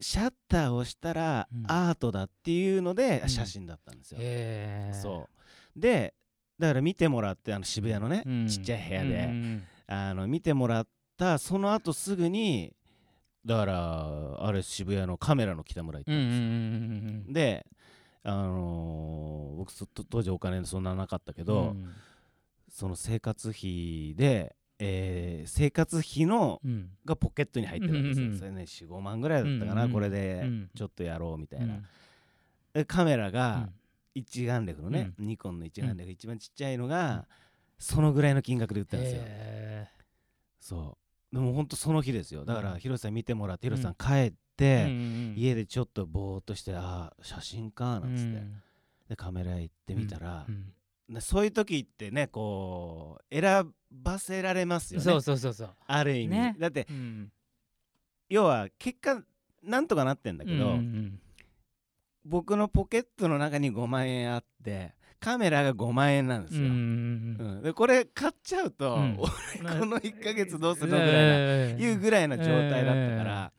[0.00, 1.64] シシャッターをしたらうん。
[1.68, 3.28] アートだっていうので、うん。
[3.28, 4.94] 写真だったんですよ、へえ。
[4.94, 5.28] そ
[5.76, 5.80] う。
[5.80, 6.14] で
[6.58, 8.46] だから見てもらってあの渋谷のね、うん。
[8.48, 12.74] ちっちゃい部屋で、うんあの見てもらったその後すぐに
[13.46, 17.66] だからあれ渋谷のカメラの北村行ったうんうんうんですよ、んで
[18.24, 19.72] あのー僕
[20.08, 21.46] 当時お金そんななかったけうん。
[21.46, 21.74] ど、
[22.70, 26.90] その生活費で、えー生活費のうん。
[27.04, 30.70] がポケットに入ってるんですよ、うんうんうんそれね45万ぐらいだったかな、うんうんこれでうん。
[30.74, 31.84] ちょっとやろうみたいな、うん。
[32.74, 33.74] でカメラうがん。
[34.14, 37.26] 一眼レフのね、ニコンの一眼レフ、一番ちっちゃいのが、
[37.78, 39.88] そのぐらいの金額で売ってるんですよ、へ
[40.58, 40.98] そ
[41.30, 41.34] う。
[41.34, 42.44] でもほんとその日ですよ。
[42.44, 42.64] だかうん。
[42.72, 48.62] ら広瀬さん見てもらって広瀬さん帰っえて、うんうん家でちょっとぼーっとしてああ写真かなんつって、うん。
[49.08, 50.54] でカメラ屋行ってみたらう、ん。
[50.64, 50.72] ね
[51.20, 55.04] そういう時ってねこう選ばせられますよね。
[55.04, 55.74] そうそうそうそう。
[55.86, 56.56] ある意味、ね。
[56.58, 57.32] だってうん。
[58.28, 59.22] 要は結果
[59.62, 61.20] なんとかなってんだけど、うんうん
[62.24, 69.18] 僕のポケットの中に5万円あってカメラが5万円なんですよ、うんうんこれ買っちゃうと、うん。
[69.18, 70.98] 俺この 1ヶ月どうするの？
[70.98, 73.52] ぐらいな、えーいうぐらいな状態だったから、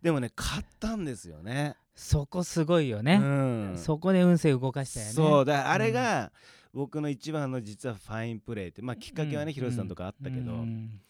[0.00, 1.76] でもね買ったんですよね。
[1.94, 5.12] そこすごいようね、ん、そこで運勢動かしたよね。
[5.12, 5.44] そう。
[5.44, 6.32] だあれが
[6.72, 9.52] 僕の一番の実はファインプレーってまあきっかけはね、うん。
[9.52, 11.00] 広瀬さんとかあったけど、うん。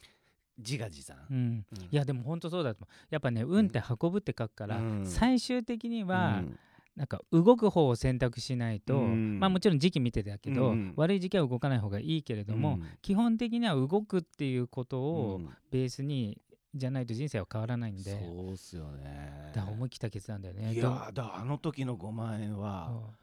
[0.58, 1.36] 自画自賛、うん。
[1.36, 5.06] うんいやでも本当そうだとやっぱね運って運ぶって書くから、うん。
[5.06, 6.58] 最終的には、うん。
[6.96, 9.38] なんか動く方を選択しないと、うん。
[9.38, 10.94] まあもちろん時期見てだけど、うん。
[10.96, 12.86] 悪い時期は動かない方がいいけれども、うん。
[13.02, 15.48] 基本的には動くっていうことをうん。
[15.70, 16.40] ベースに
[16.74, 19.52] じゃないと人生は変わらないんでそうっすよね。
[19.54, 20.72] だ思い切った決断だよね。
[20.72, 23.14] いやーだあの時の5万円ではも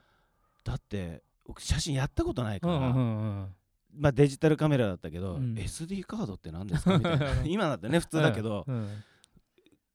[0.64, 3.56] だって僕写真やったことないから、うんうんうんうん。
[3.98, 5.54] まあデジタルカメラだったけど、うん。
[5.56, 6.98] SD カードって何ですか？
[6.98, 7.44] みたいな。
[7.46, 8.76] 今だってね普通だけど、うん。
[8.76, 9.04] うん。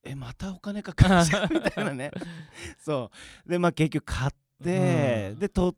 [0.04, 2.10] えまたお金かかっちゃうみたいなね。
[2.80, 3.10] そ
[3.46, 3.48] う。
[3.50, 4.30] でまあ結局買っ
[4.62, 5.38] て、うん。
[5.40, 5.74] で撮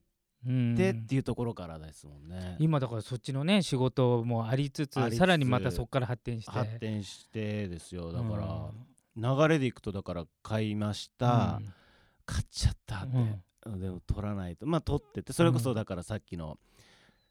[0.46, 0.74] うん。
[0.74, 6.50] ってっていうところからですもんね、今だからそっちのね仕事もありつつさらにまたそこから発展して。
[6.50, 8.12] 発展してですよ。
[8.12, 8.36] だかう
[9.16, 11.74] ら、流れでいくとだから買いました、ん。
[12.26, 14.66] 買っちゃったって、うんでも取らないと。
[14.66, 16.58] まあ取っててそれこそだからさっきの、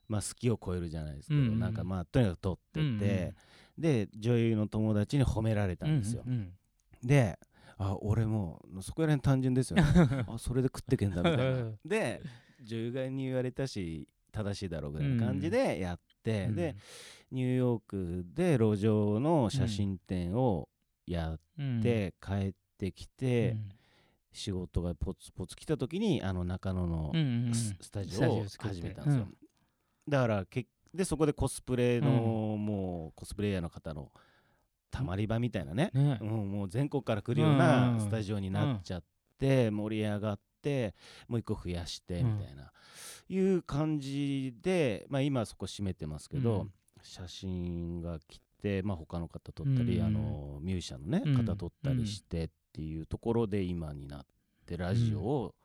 [0.07, 1.59] まあ好きを超えるじゃないですけど、うんうん。
[1.59, 3.33] なんかまあとにかく取ってて、
[3.77, 6.53] で女優の友達に褒められたんですよ、うんうん
[7.03, 7.39] で
[7.79, 9.83] あ俺もうそこら辺単純ですよね。
[10.29, 11.71] あそれで食ってけんだみたいな。
[11.83, 12.21] で
[12.61, 16.55] 女優側に言われたし正しいだろうぐらいの感じでやって、うん。
[16.55, 16.75] で
[17.31, 20.69] ニューヨークで路上の写真展を
[21.07, 21.81] やっうん。
[21.81, 23.57] て帰ってきて、
[24.31, 27.11] 仕事がポツポツ来た時にあの中野の
[27.53, 29.35] ススタジオを始めたんですよ、うん。
[30.07, 34.11] だからけでそこでコスプレの、もうコスプレイヤーの方の
[34.89, 36.19] たまり場みたいなね、ね。
[36.21, 37.99] うん、もう全国から来るようなうん。
[38.01, 39.03] スタジオになっちゃっ
[39.37, 40.93] て、盛り上がって
[41.27, 42.71] もう一個増やしてみたいな、
[43.29, 46.71] いう感じで、まあ、今はそこ閉めてますけど、うん。
[47.03, 50.05] 写真が来て、まあ、他の方撮ったり、うん。
[50.05, 51.45] あのミュージシャンの、ねうん。
[51.45, 54.25] 方撮ったりしてっていうところで今になっ
[54.65, 55.55] てラジオを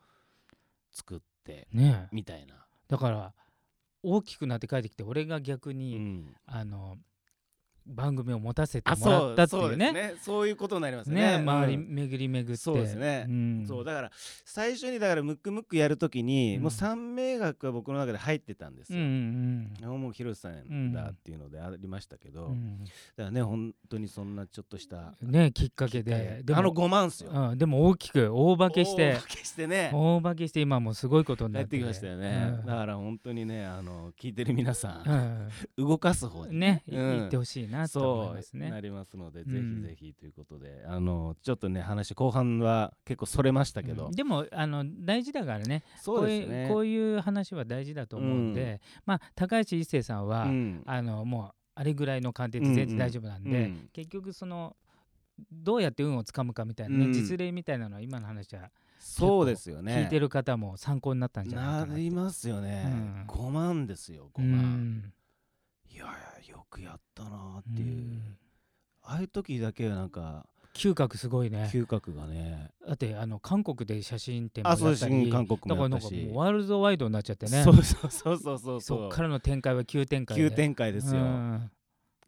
[0.91, 2.55] 作ってねみたいな。
[2.87, 3.33] だから
[4.03, 6.35] 大きくなって帰ってきて俺が逆うに、ん。
[6.45, 6.97] あの
[7.87, 10.19] 番組を持たせてあもらったってそういうねですね。
[10.21, 11.21] そういうことになりますね。
[11.21, 12.61] ね周りうん巡り巡って。
[12.61, 13.25] そうですね。
[13.25, 13.65] ん。
[13.67, 14.11] そうだから
[14.45, 16.61] 最初にだからムックムックやるときに、うん。
[16.63, 19.89] もう三名学は僕の中で入ってたんですうんうよ。
[19.89, 19.95] ん。
[19.95, 22.83] あもう広瀬さんだっていうのでありましたけど、うん。
[22.83, 26.03] だからね本当にそんなちょっっとしたうんねきっかけ。
[26.03, 27.31] であの5万っすよ。
[27.31, 29.13] うん、でも大きく大化けして。
[29.13, 29.89] 大化けしてね。
[29.93, 31.79] 大化けして今もうすごいことになって。
[31.79, 32.65] きましたよね、うん。
[32.65, 35.87] だから本当にねあの聞いてる皆さん、うん。
[35.87, 37.17] 動かす方にね、いうん。
[37.17, 38.69] 言ってほしいなと思いそうますね。
[38.69, 39.81] なりますので、うん。
[39.81, 44.11] ぜひぜひということであのちょっとね話後半は結構それましたけど、うん。
[44.11, 45.83] でもあの大事だからね。
[45.97, 46.67] そうですね。
[46.69, 50.83] こういうこういう話は大事だと思うんで、まあ高橋一生さんは、うん。
[50.85, 53.89] あのもうあれぐらいの鑑定で全然大丈夫なんで、うん。
[53.93, 54.75] 結局その
[55.51, 57.13] どうやって運をつかむかみたいなね、うん。
[57.13, 59.95] 実例みたいなのは今の話はそうですよね。
[59.95, 63.25] 聞いてる方も参考になったんじゃないかなりますよね、うん。
[63.27, 65.13] 5万ですよ5う万、ん
[65.97, 68.37] いやいやよくやったなうっていう、ん。
[69.01, 71.69] ああいう時だけはなんか嗅覚すごいね。
[71.73, 72.69] 嗅覚がね。
[72.85, 75.05] だってあの韓国で写真展もやあそうです。
[75.05, 77.63] ったり韓国だからなんかもやったしもうワールドワイドになっちゃってね。
[77.63, 78.81] そうそうそうそうそう。
[78.81, 80.49] そっからの展開は急展開で。
[80.49, 81.71] 急展開ですよ、うん。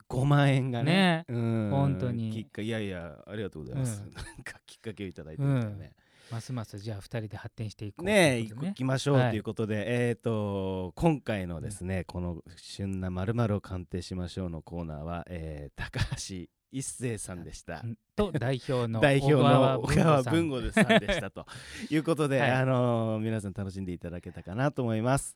[0.10, 1.26] 5万円がね。
[1.30, 1.36] ね。
[1.36, 1.70] うん。
[1.72, 2.32] 本当に。
[2.32, 4.14] きっかいやいやありがとうございます、うん。
[4.18, 5.94] なんかきっかけをいただいてみたいね、
[6.32, 9.30] ますますじゃあ2人で発展していこうねいうことで行きましょうはい。
[9.32, 17.82] ということで、えっ、と今回のですね、この旬なまるを鑑定しましょうのコーナーは、えー高橋一生さんでした。
[17.84, 21.00] うんと代表の 代表の小川文吾吾さん。
[21.00, 21.46] でしたと
[21.90, 25.36] いうことで、は いあのー皆さん楽しんでいただけたかなと思います。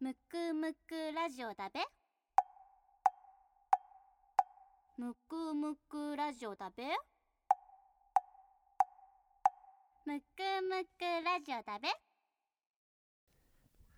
[0.00, 1.80] むくむくラジオだべ。
[4.98, 6.84] むくむくラジオだべ
[10.04, 10.22] むく
[10.68, 11.88] むくラジオだべ。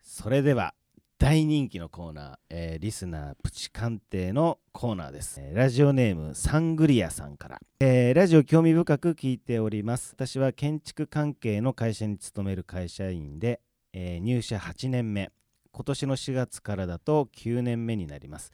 [0.03, 0.75] それでは
[1.17, 10.13] 大人気のコーナー、えーリスナープチ鑑定のコーナーです、えーラジオネームサングリアさんから、えーラジオ興味深く聞いております。
[10.15, 13.63] 私は建築関係の会社に勤める会社員で、
[13.95, 15.31] え入社8年目。
[15.73, 18.53] 今年の4月からだと9年目になります。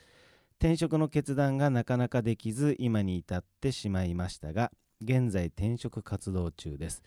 [0.60, 4.70] 転職の決断がなかなかできず今に至ってしまいましたが
[5.02, 7.02] 現在転職活動中です。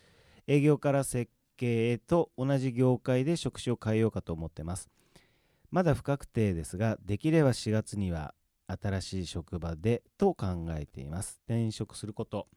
[0.48, 4.90] 営業から設計へと同じ業界で職種を変えようかと思ってます。
[5.72, 8.36] まだ不確定ですができれば4月には
[8.68, 11.42] 新しい職場でと考えています。
[11.46, 12.48] 転職すること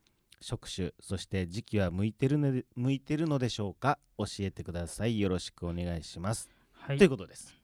[0.41, 3.99] 職種そして時期は向いてるので向いてるのでしょうか？
[4.19, 5.19] 教えてください。
[5.19, 6.99] よろしくお願いします、はい。
[6.99, 7.55] ということです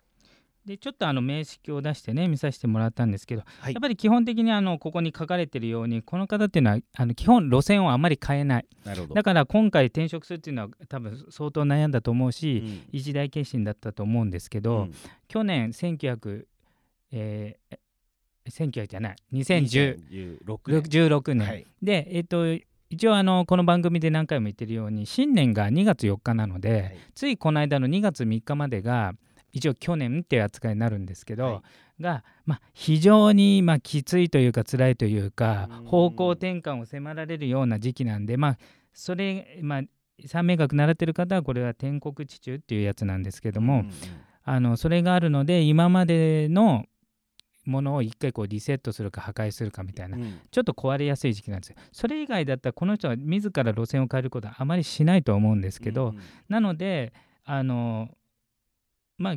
[0.65, 3.75] でちょっとあの名式を出してね見させてもらったんですけど、はい。
[3.75, 8.67] やっぱり基本的にあのここに書かれてるようにこの方っていうのはあの基本路線をあまり変えない。
[8.85, 9.15] なるほど。
[9.15, 12.89] だから今回転職するっていうのは多分相当悩んだと思ううし、ん。
[12.93, 14.95] 一大決心だったと思うんですけど、うん。
[15.27, 16.47] 去年1900
[17.15, 21.39] えー、1900じゃない2016 2016年。
[21.39, 21.67] 年、はい。
[21.83, 22.47] でえっ、と
[22.89, 26.99] 一応あのこの番組で何回も言ってるように新年が2月4日なので、はい。
[27.15, 29.15] ついこの間の2月3日までが
[29.53, 31.63] 一応去年っていう扱いになるんですけど、は
[31.99, 32.03] い。
[32.03, 35.87] が、まあ、非常にまあきついというか辛いというかうん。
[35.87, 38.59] 方向転換を迫られるような時期なんでまあ
[38.93, 39.83] それまあ
[40.27, 43.91] 三名学習ってる方はこれは天国地中っていうやつなんですけども、うんうん
[44.45, 46.87] あのそれがあるので今までの
[47.65, 50.41] ものを一回こうリセットするか破壊するかみたいなうん。
[50.51, 51.77] ちょっと壊れやすい時期なんですよ。
[51.93, 56.21] それ以外だったらこの人は自ら路線を変えることはあまりしないと思うんですけど、うん。
[56.49, 57.13] なので
[57.45, 58.09] あの
[59.23, 59.35] まあ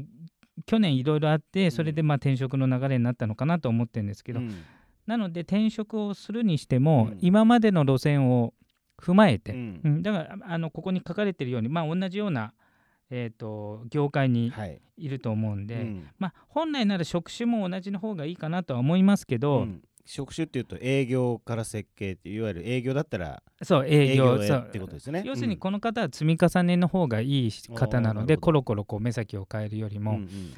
[0.66, 4.64] 去年いろいろあってそれでまあ転職の流れになったのかなと思ってるんですけど、うん。
[5.06, 7.18] なので転職をするにしても、うん。
[7.22, 8.54] 今までの路線を
[9.00, 9.82] 踏まえて、うん。
[9.84, 10.04] うん。
[10.04, 12.54] だからあのここに書かれてるようにまあ同じような、
[13.12, 14.82] えー、と業界にはい。
[14.98, 16.08] いると思うんで、うん。
[16.18, 25.24] まあ本来なら職種も同じの方がいいかなとは思いますけど、うん職種っていうと営業から設計っていわゆる営業だったらそう営業ってことですね。
[25.26, 30.54] 要するにこの方は積み重ねの方がいい方なのでコロコロこう目先を変えるよりも、うんうん。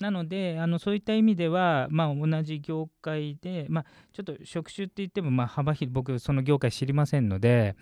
[0.00, 7.76] なのであのそういった意味では、まあ、同じ業界で、まあ、ちょっと職種って言ってもまあ幅広い僕その業界知りませんので、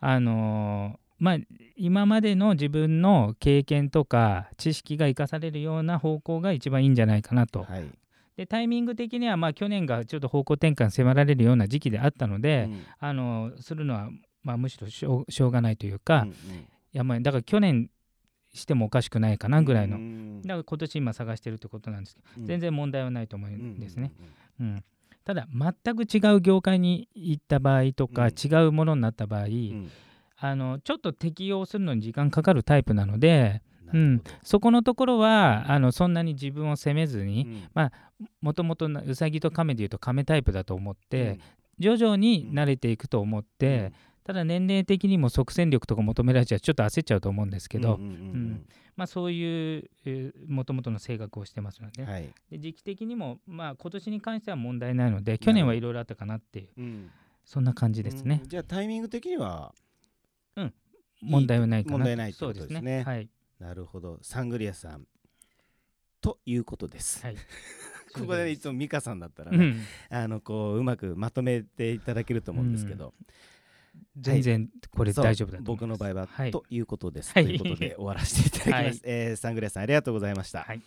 [0.00, 1.36] あのーまあ、
[1.76, 7.66] 今までの自分の経験とか知識が生かされるような方向が一番いいんじゃないかなと。
[8.36, 12.84] はいでタイミング的にはまあ去年がちょっと方向転換迫られるような時期であったので、うん。
[12.98, 14.10] あのするのは
[14.42, 16.34] まあむしろしょうしょうがないというか、いうんうん。
[16.92, 17.90] やまあだから去年
[18.52, 20.42] してもおかしくないかなぐらいの、うん。
[20.42, 22.46] だから今年今探してるってことなんですけど、うん。
[22.46, 24.12] 全然問題はないと思ううんんですね。
[24.60, 24.66] うん。
[24.66, 24.84] うん。
[25.24, 28.30] ただ全く違う業界に行った場合とか、うん。
[28.30, 29.90] 違うものになった場合、うん。
[30.36, 34.30] あのちょっと適用するのに時間かかるタイプなのでなるほど。
[34.42, 37.90] そこのところはあのそんなに自分を責めずにうん。
[38.40, 41.40] もともとウサギとカメでいうとカメタイプだと思って、うん。
[41.78, 43.92] 徐々に慣れていくと思って、
[44.24, 48.66] ただ年齢的にも即戦力とか求められちゃうちょっと焦っちゃうと思うんですけど、うんうんうん
[48.96, 49.90] まあ、そういう
[50.48, 52.32] もともとの性格をしてますので,、うんはい。
[52.50, 57.10] で時期的にも、まあ、今年に関しては問題ないので去年はいろいろあったかなっていううん。
[57.44, 58.40] そんな感じですね。
[58.42, 58.48] うん。
[58.48, 59.74] じゃあタイミング的には
[61.20, 63.04] 問題はないかな問題ないそうですことですねね。
[63.04, 63.28] はい。
[63.58, 64.18] なるほど。
[64.22, 65.06] サングリアさん。
[66.20, 67.24] ということです。
[67.24, 67.36] はい。
[68.14, 69.80] ここでいつも美香さんだったらねうん。
[70.08, 73.14] あのこううまくまとめていただけると思うんですけど。
[74.18, 75.64] 全然これ大丈夫だと。
[75.64, 76.50] 僕の場合は、はい。
[76.50, 77.44] ということです、はい。
[77.44, 79.00] ということで 終わらせていただきます、はい。
[79.04, 80.80] えーサングリアさんありがとうございました、はい。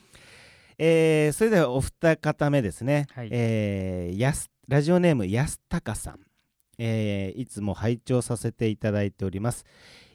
[0.78, 3.30] えーそれではお二方目ですね、はい。
[3.32, 6.20] えーやすラジオネーム安高さん、
[6.78, 9.66] えーいつも拝聴させていただいております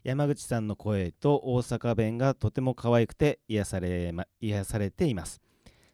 [0.04, 5.40] 山口さんの声と大阪弁がとても可愛くて癒され,、ま、癒されています。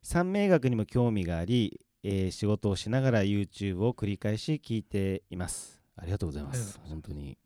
[0.02, 5.78] 三名学にも興味があり、えー仕事をしながら YouTube を繰り返し聞いています。
[5.96, 6.80] ありがとうございます。
[6.88, 7.36] 本当に。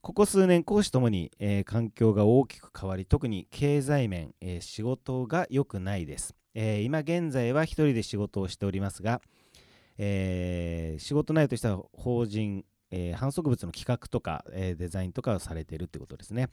[0.00, 9.20] ここ数年講師ともに、えー環境が大きく変わり特に経済面、えー仕事が良くないです、えー今現在は一人で仕事をしておりますが、
[9.96, 16.48] えー仕事内容としては法人、えー反則物の企画とか、えーデザインとかをされているということですね、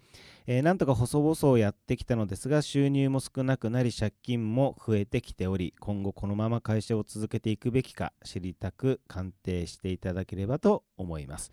[0.48, 11.52] えーなんとか細々やってきたのですが収入も少なくなり借金も増えてきており今後このまま会社を続けていくべきか知りたく鑑定していただければと思います。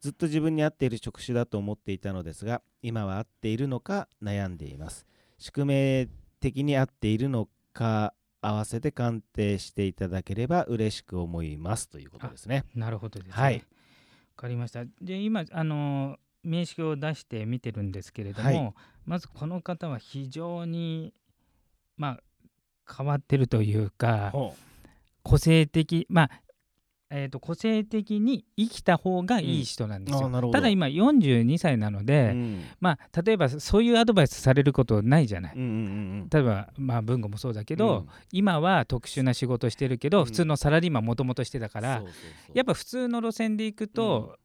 [0.00, 5.06] ずっと自分に合っている職種だと思っていたのですが今は合っているのか悩んでいます。
[5.38, 6.08] 宿命
[6.40, 12.64] 的に合っているのか合わせて鑑定していただければ嬉しく思いますということですね。
[12.74, 13.32] なるほどですね。
[13.34, 13.54] はい。
[13.56, 13.62] わ
[14.36, 14.84] かりました。
[15.00, 18.74] で今あの名刺を出して見てるんですけれども、はい
[19.06, 21.12] まずこの方は非常に
[21.98, 24.54] まあ変わってるというかほ
[25.22, 26.30] 個性的まあ
[27.10, 30.26] えー、と個性的に生きた方がいい人なんですよ。
[30.26, 32.64] うんただ今42歳なのうで、うん。
[32.80, 35.54] まあ例えばそういうアドバイスされることないじゃない。
[35.54, 35.70] うんうんう
[36.24, 38.08] ん例えば、まあ、文吾もそうだけど、うん。
[38.32, 40.24] 今は特殊な仕事してるけど、うん。
[40.24, 42.02] 普通のサラリーマンもともとしてたから、
[42.54, 44.36] やっぱ普通の路線で行くと、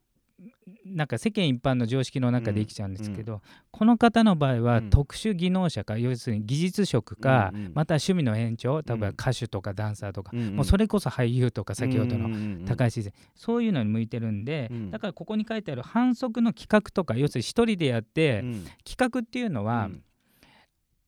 [0.85, 4.89] なんか世間一般の常識の中で生きちゃうんですけど、この方の場合はうん。
[4.89, 7.71] 特殊技能者か、要するに技術職か、うんうん。
[7.73, 9.13] また趣味の延長例えばうん。
[9.13, 10.55] 歌手とかダンサーとか、うんうん。
[10.55, 14.91] もうそれこそ俳優とか先ほどのの高橋先生、そういうのに向いてるんで、うん。
[14.91, 18.43] だからここに書いてある反則の企画とか要するに一人でやって、
[18.85, 19.89] 企画っていうのは、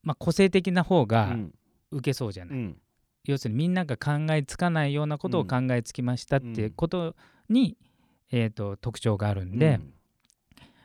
[0.03, 1.35] まあ、個性的な方が
[1.91, 2.75] 受けそうじゃない。
[3.25, 7.15] 要するにみんなが考えつかないようなことを考えつきましたっていうこと
[7.49, 7.77] に、
[8.31, 9.79] えー、と特徴があるんで、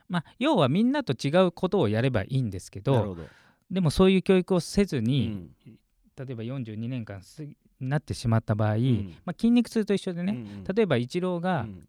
[0.08, 3.16] まあ、要はみんなと違うことをやればいいんですけど
[3.70, 5.78] でもそういう教育をせずに、うん。
[6.16, 7.46] 例えば42年間す
[7.78, 9.14] なってしまった場合、ん。
[9.24, 11.88] まあ、筋肉痛と一緒でね、うん例えばイチローがうん。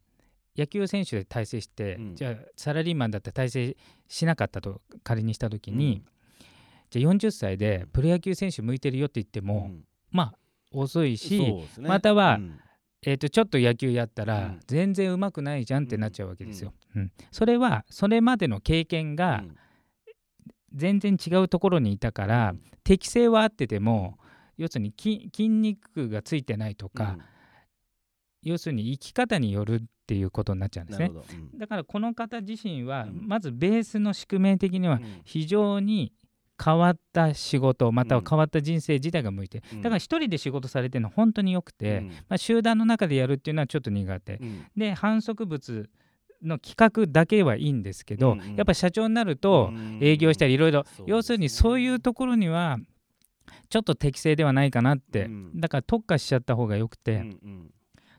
[0.57, 2.15] 野球選手で大成して、うん。
[2.15, 3.77] じゃあサラリーマンだったら大成
[4.07, 6.03] しなかったと仮にした時に、
[6.89, 9.69] じゃあ40歳でプロ野球選手向いてるよって言っても、
[10.09, 10.37] まあ
[10.71, 11.67] 遅いし、ね。
[11.77, 12.59] またはうん
[13.07, 14.59] えー、とちょっと野球やったら、うん。
[14.67, 16.73] 全然うまくないじゃんってなっちゃうわけですよ。
[16.93, 17.11] うん。
[17.31, 19.55] それはそれまでの経験がうん。
[20.73, 22.53] 全然違うところにいたから、
[22.83, 24.17] 適性は合ってても
[24.57, 27.17] 要するに筋筋肉がついてないとか、
[28.43, 31.11] 要するに生き方によるっていうことになっちゃうんですね。
[31.53, 31.57] うん。
[31.57, 33.25] だからこの方自身はうん。
[33.25, 35.21] まずベースの宿命的にはうん。
[35.23, 36.11] 非常に
[36.63, 38.27] 変わった仕事またはうん。
[38.27, 39.81] 変わった人生自体が向いてうん。
[39.81, 42.07] だから一人で仕事されてるのは本当によくて、うん。
[42.07, 44.37] まあ、集団の中でやるっていうのはちょっと苦手。
[44.37, 44.65] うん。
[44.75, 45.89] で反則物
[46.43, 48.55] の企画だけはいいんですけど、うんうん。
[48.55, 49.99] やっぱ社長になるとうん。
[50.01, 52.77] 営業したりいろいろ要するにそういうところには
[53.69, 55.59] ちょっと適正ではないかなって、うん。
[55.59, 57.71] だから特化しちゃった方がよくて、うんうん。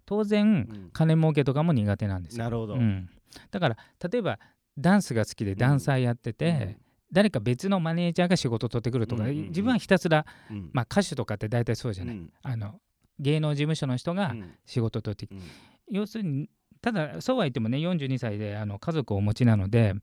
[0.07, 0.91] 当然うん。
[0.93, 2.45] 金儲けとかも苦手なんですよ。
[2.45, 2.74] なるほど。
[2.74, 3.11] うん、
[3.51, 3.76] だから
[4.11, 4.39] 例えば
[4.78, 6.78] ダンスが好きでダンサーやってて、
[7.12, 9.48] 誰か別のマネージャーが仕事を取ってくるとか、うんうんうん。
[9.48, 10.70] 自分はひたすら、うん。
[10.72, 12.32] まあ、歌手とかって大体そうじゃない、うん。
[12.42, 12.80] あの
[13.18, 14.54] 芸能事務所の人がうん。
[14.66, 15.42] 仕事を取ってきて、うん。
[15.90, 16.50] 要するに
[16.80, 19.94] ただそうは言ってもね42歳であの家族をお持ちなので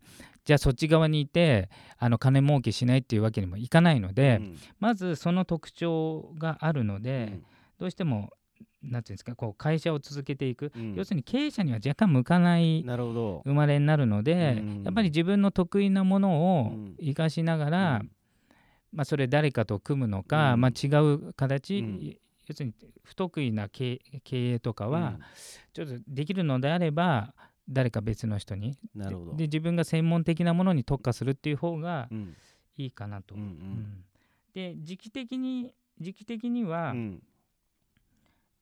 [0.43, 4.57] じゃあそっち側にいてあの金儲けしないっていうわけにもいかないので、うん。
[4.79, 7.39] まずその特徴があるので、
[7.79, 8.31] どうしても
[8.85, 10.93] なんていうんですかこう会社を続けていく、うん。
[10.95, 14.83] 要するに経営者には若干向かない生まれになるので、うん。
[14.83, 16.95] やっぱり自分の得意なものをうん。
[16.99, 18.11] 生かしながら、うん。
[18.93, 20.61] まあ、それ誰かと組むのか、うん。
[20.61, 22.17] まあ、違う形、うん。
[22.47, 22.73] 要するに
[23.03, 25.19] 不得意な経経営とかは、
[25.73, 27.33] ちょっとできるのであれば
[27.67, 28.77] 誰か別の人に。
[28.95, 29.35] うんなるほど。
[29.35, 32.35] で自分が専門的なものに特化するっていう方がうん。
[32.77, 33.35] いいかなと。
[33.35, 33.41] うん。
[33.41, 34.03] うん。
[34.53, 37.23] で時期的に時期的には、うん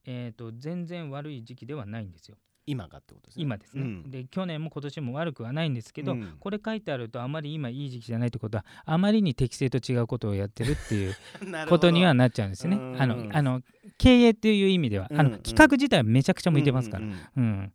[0.04, 2.36] えー、と全然悪い時期ではないんですよ。
[2.66, 3.42] 今がってことですね。
[3.42, 4.10] 今ですね、うん。
[4.10, 6.36] で去年も今年も悪くはないんですけど、うん。
[6.40, 11.14] これ書いてあるとあまり今いい時期じゃないってことはあまりに適正と違うことをやってるっていう
[11.68, 12.76] ことにはなっちゃうんですね。
[12.76, 13.00] うん。
[13.00, 13.62] あのあの
[13.98, 15.32] 経営っていう意味では、あうん。
[15.32, 17.72] の企画自体はめちゃくちゃ向いてますから、うんうん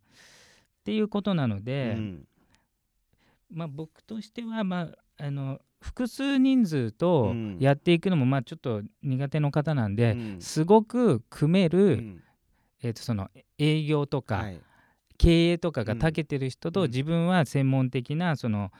[0.80, 2.26] っていうことなのうんで、うん。
[3.50, 7.56] まあ、僕としては、まあ、あの複数人数とうん。
[7.58, 10.40] やっていくのもまあちょっと苦手の方なんで、うん。
[10.40, 12.22] すごく組める、うん。
[12.82, 13.28] えー、とその
[13.58, 14.60] 営業とか、はい。
[15.18, 16.86] 経営とかが長けてる人と、うん。
[16.88, 18.70] 自分は専門的なその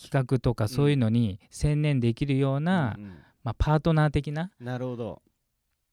[0.00, 5.22] 企画とかそういうのに専念できるような、うんまあ、パートナー的ななるほど。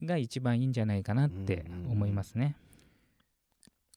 [0.02, 2.56] が一番いいんじゃないかなって思いますね。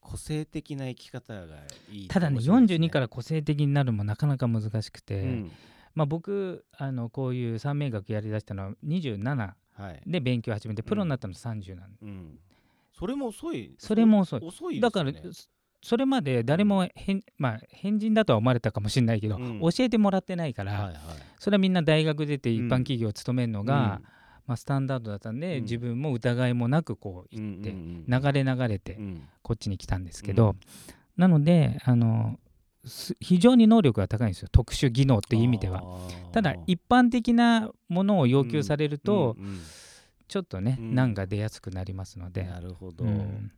[0.02, 1.58] 個性的な生き方が
[1.92, 5.52] いいただね42から個性的になるもなかなか難しくて、うん
[5.96, 10.02] まあ、僕あのこういう三名学やりだしたのは27はい。
[10.06, 11.92] で勉強始めてプロになったの30なん。
[11.92, 12.40] で、うん。
[12.94, 13.74] それも遅い。
[13.78, 14.40] それも遅い。
[14.44, 15.22] 遅いですだからね
[15.84, 19.60] それまで誰も変,、まあ、変人だとは思われたかもしれないけど、うん。
[19.62, 20.96] 教えてもらってないから、はいはい。
[21.40, 22.68] それはみんな大学出て一うん。
[22.68, 24.02] 般企業を勤めるのが、
[24.46, 25.64] まあ、スタンダードだったんで、うん。
[25.64, 28.06] 自分も疑いもなくこううん行って、うん。
[28.08, 29.24] 流れ流れてうん。
[29.42, 30.56] こっちに来たんですけど、
[31.18, 32.41] なのであのす
[33.20, 34.48] 非常に能力が高いんですよ。
[34.52, 35.84] 特殊技能っていう意味では。
[36.32, 39.60] ただ一般的なものを要求されると、うんうん
[40.32, 42.46] ちょっとね、うん難が出やすくなりますので。
[42.46, 43.52] なるほど、うん。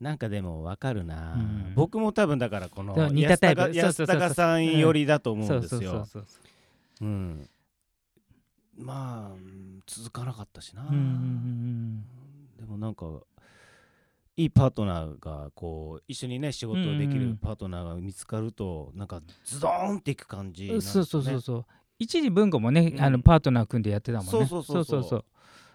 [0.00, 1.72] なんかでもわかるな、うん。
[1.74, 3.70] 僕も多分だからこの似たタイプ。
[3.74, 6.06] 安高さん寄りだと思そううんですよ。
[8.78, 9.80] まあうん。
[9.86, 12.04] 続かなかったしな、うんうんうん。
[12.58, 13.04] でもなんか
[14.36, 20.80] いいパートナーがこう一緒にね仕事をできるパートナーが見つかるとなんかズドーンっていく感じね。
[20.80, 21.66] そうそうそうそう。
[21.98, 23.00] 一時文庫もね、うん。
[23.00, 24.30] あのパートナー組んでやってたもんね。
[24.30, 25.04] そうそうそうそう。
[25.04, 25.24] そう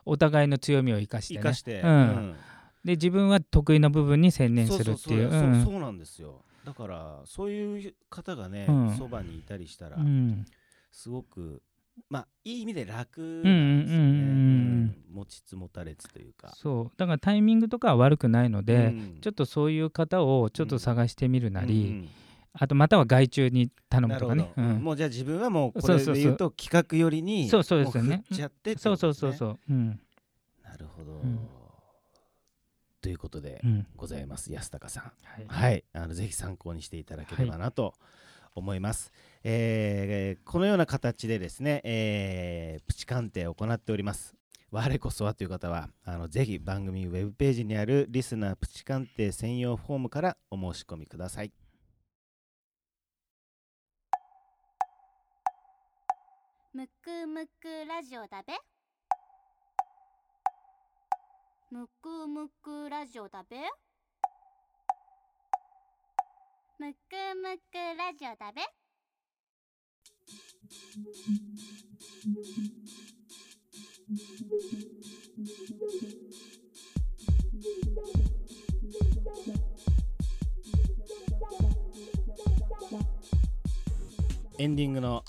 [0.05, 1.39] お互いの強みを生かしてね。
[1.39, 2.35] 生かして、うん。
[2.83, 5.29] で自分は得意な部分に専念するっていう。
[5.63, 6.43] そうなんですよ。
[6.65, 8.97] だからそういう方がねうん。
[8.97, 10.45] そば、にいたりしたら、うん。
[10.91, 11.61] すごく
[12.09, 16.53] まあいい意味で楽うんなんですよね、持ちつ持たれつというか。
[16.55, 16.97] そう。
[16.97, 19.17] だからタイミングとかは悪くないので、うん。
[19.21, 22.09] ちょっとそういう方をちょっと探してみるなり、うん
[22.53, 24.83] あとまたは外注に頼むとかね、うん。
[24.83, 29.59] もうじゃあ自分はもうこれそうそうそうで言うと企画寄りにそうそうですよねも振っちゃってそうそうそうそう。
[29.69, 29.99] うん。
[30.63, 31.39] なるほど、ん。
[33.01, 33.87] ということでうん。
[33.95, 35.03] ございます安高さん。
[35.23, 35.45] はい。
[35.47, 37.93] はい、あのぜひ参考にしていただければなと
[38.59, 39.11] 思います。
[39.43, 44.35] えーこのような形でですね、えープチ鑑定を行っております。
[44.71, 51.51] 我こそはという方はあのぜひ番組ウェブページにあるリスナープチ鑑定専用フォームからお申し込みください。
[56.71, 58.53] むくむくラジオだべ
[61.71, 63.57] むくむくラジオだべ
[66.79, 66.95] むく
[67.35, 68.61] むくラジオだべ。
[84.57, 85.25] エンディングの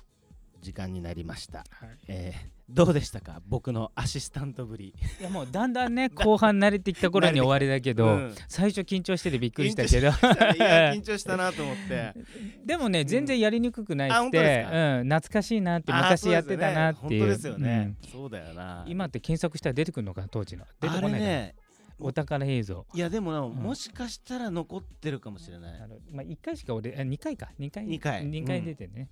[0.60, 3.42] 時間になりました、はい、えーどうでしたか？
[3.48, 4.94] 僕のアシスタントぶり。
[5.20, 8.34] いやもうだんだんね 後半慣れてきた頃に終わりだけど、うん。
[8.48, 10.08] 最初緊張しててびっくりしたけど。
[10.14, 12.14] 緊張したなと思って。
[12.64, 14.98] でもね全然やりにくくなあく本当でて、すか？
[15.00, 17.20] うん、懐かしいなって昔やってたなっていう。
[17.20, 17.98] そうですよね。
[18.08, 18.82] 本当ですよね、そうだよな。
[18.84, 20.28] うん今って検索したら出てくるのかな？
[20.28, 20.64] 当時の。
[20.80, 21.54] 出てあこない
[22.02, 22.86] お宝映像。
[22.94, 23.50] いやでもな、ん。
[23.50, 25.80] もしかしたら残ってるかもしれない。
[25.82, 27.50] あのまあ、1回しか俺あ2回か。
[27.60, 27.84] 2回。
[27.84, 28.24] 二回。
[28.24, 29.08] 二回出てね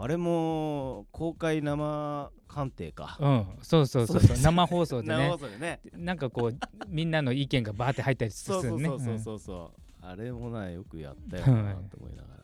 [0.00, 3.16] あれも公開生鑑定か。
[3.20, 4.20] うん、うんそうそうそう。
[4.20, 5.80] そう生放送で生ね放送でね。
[5.92, 6.56] なんかこう
[6.88, 8.86] みんなの意見がバーって入ったりすそうるね。
[8.86, 9.72] そうそうそうそうそ
[10.02, 12.38] う、あれもなよくやったよなと思いながら。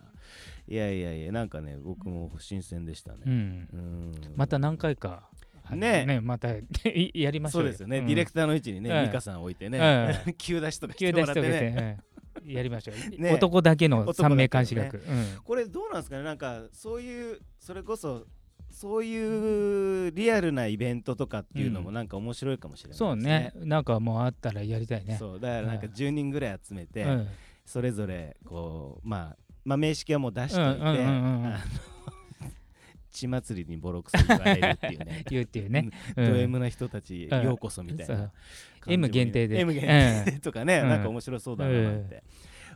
[0.67, 3.19] いやいやいやなんかね僕も新鮮でしたね。
[3.25, 3.33] うん。
[3.33, 3.81] うん。
[3.81, 5.29] うんまた何回か
[5.63, 6.49] あのねまた
[7.15, 8.07] やりましょそううですよね、ん。
[8.07, 9.05] ディレクターの位置にね、うん。
[9.05, 11.99] 美香さん置いてね、う 急出しとかし急出してもらってね。
[12.09, 12.14] うん
[12.45, 13.33] やりましょう、ね。
[13.33, 15.03] 男だけの三名監視学、うん。
[15.45, 16.23] これどうなんですかね？
[16.23, 18.27] なんかそういうそれこそ
[18.71, 21.95] そういうリアルなイベントとかっていうのもうん。
[21.95, 23.53] なんか面白いかもしれないですそうね。
[23.57, 25.17] なんかもうあったらやりたいね。
[25.19, 25.41] そう。
[25.41, 25.93] だからなんかうん。
[25.93, 27.29] 10人ぐらい集めて、うん。
[27.65, 30.81] それぞれこうまあまあ名式はもう出しておいて、
[33.23, 35.25] うんうんうんうんあの血祭りにボロクソ言われるっていうね。
[35.31, 36.37] 言うっていうね、ドうん。
[36.41, 38.33] M な人たちうんようこそみたいな
[38.89, 39.61] M 限定で。
[39.61, 40.33] M 限定。
[40.33, 40.89] で とかね、うん。
[40.89, 42.25] なんか面白そうだなって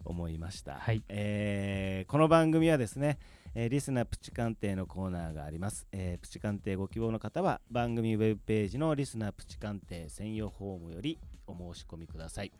[0.04, 1.02] 思いました、はい。
[1.08, 3.18] えーこの番組はですね、
[3.54, 12.52] えーリスナープチ鑑定のコーナーがあります、えープチ鑑定ご希望の方は番組ウェブページのリスナープチ鑑定専用フォームよりお申し込みください。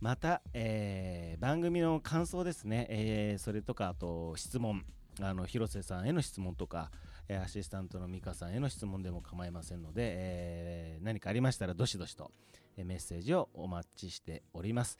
[0.00, 4.84] また、えー番組の感想ですね、えーそれとかあと質問
[5.20, 6.90] あの広瀬さんへの質問とか、
[7.28, 12.30] えーアシスタントの美香さんへの質問でも構いませんので、えー何かありましたらどしどしと、
[12.76, 14.98] えーメッセージをお待ちしております。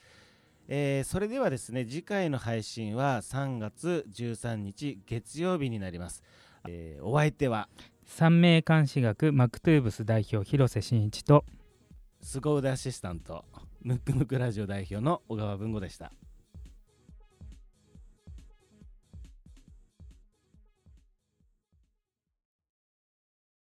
[0.67, 6.23] えーそれではですね次回の配信は3月13日月曜日になります、
[6.67, 7.67] えーお相手は
[8.05, 11.45] 三名監視学マクトゥーブス代表広瀬真一と
[12.21, 13.43] 凄腕アシスタント
[13.81, 16.13] ムックムクラジオ代表の小川文吾でした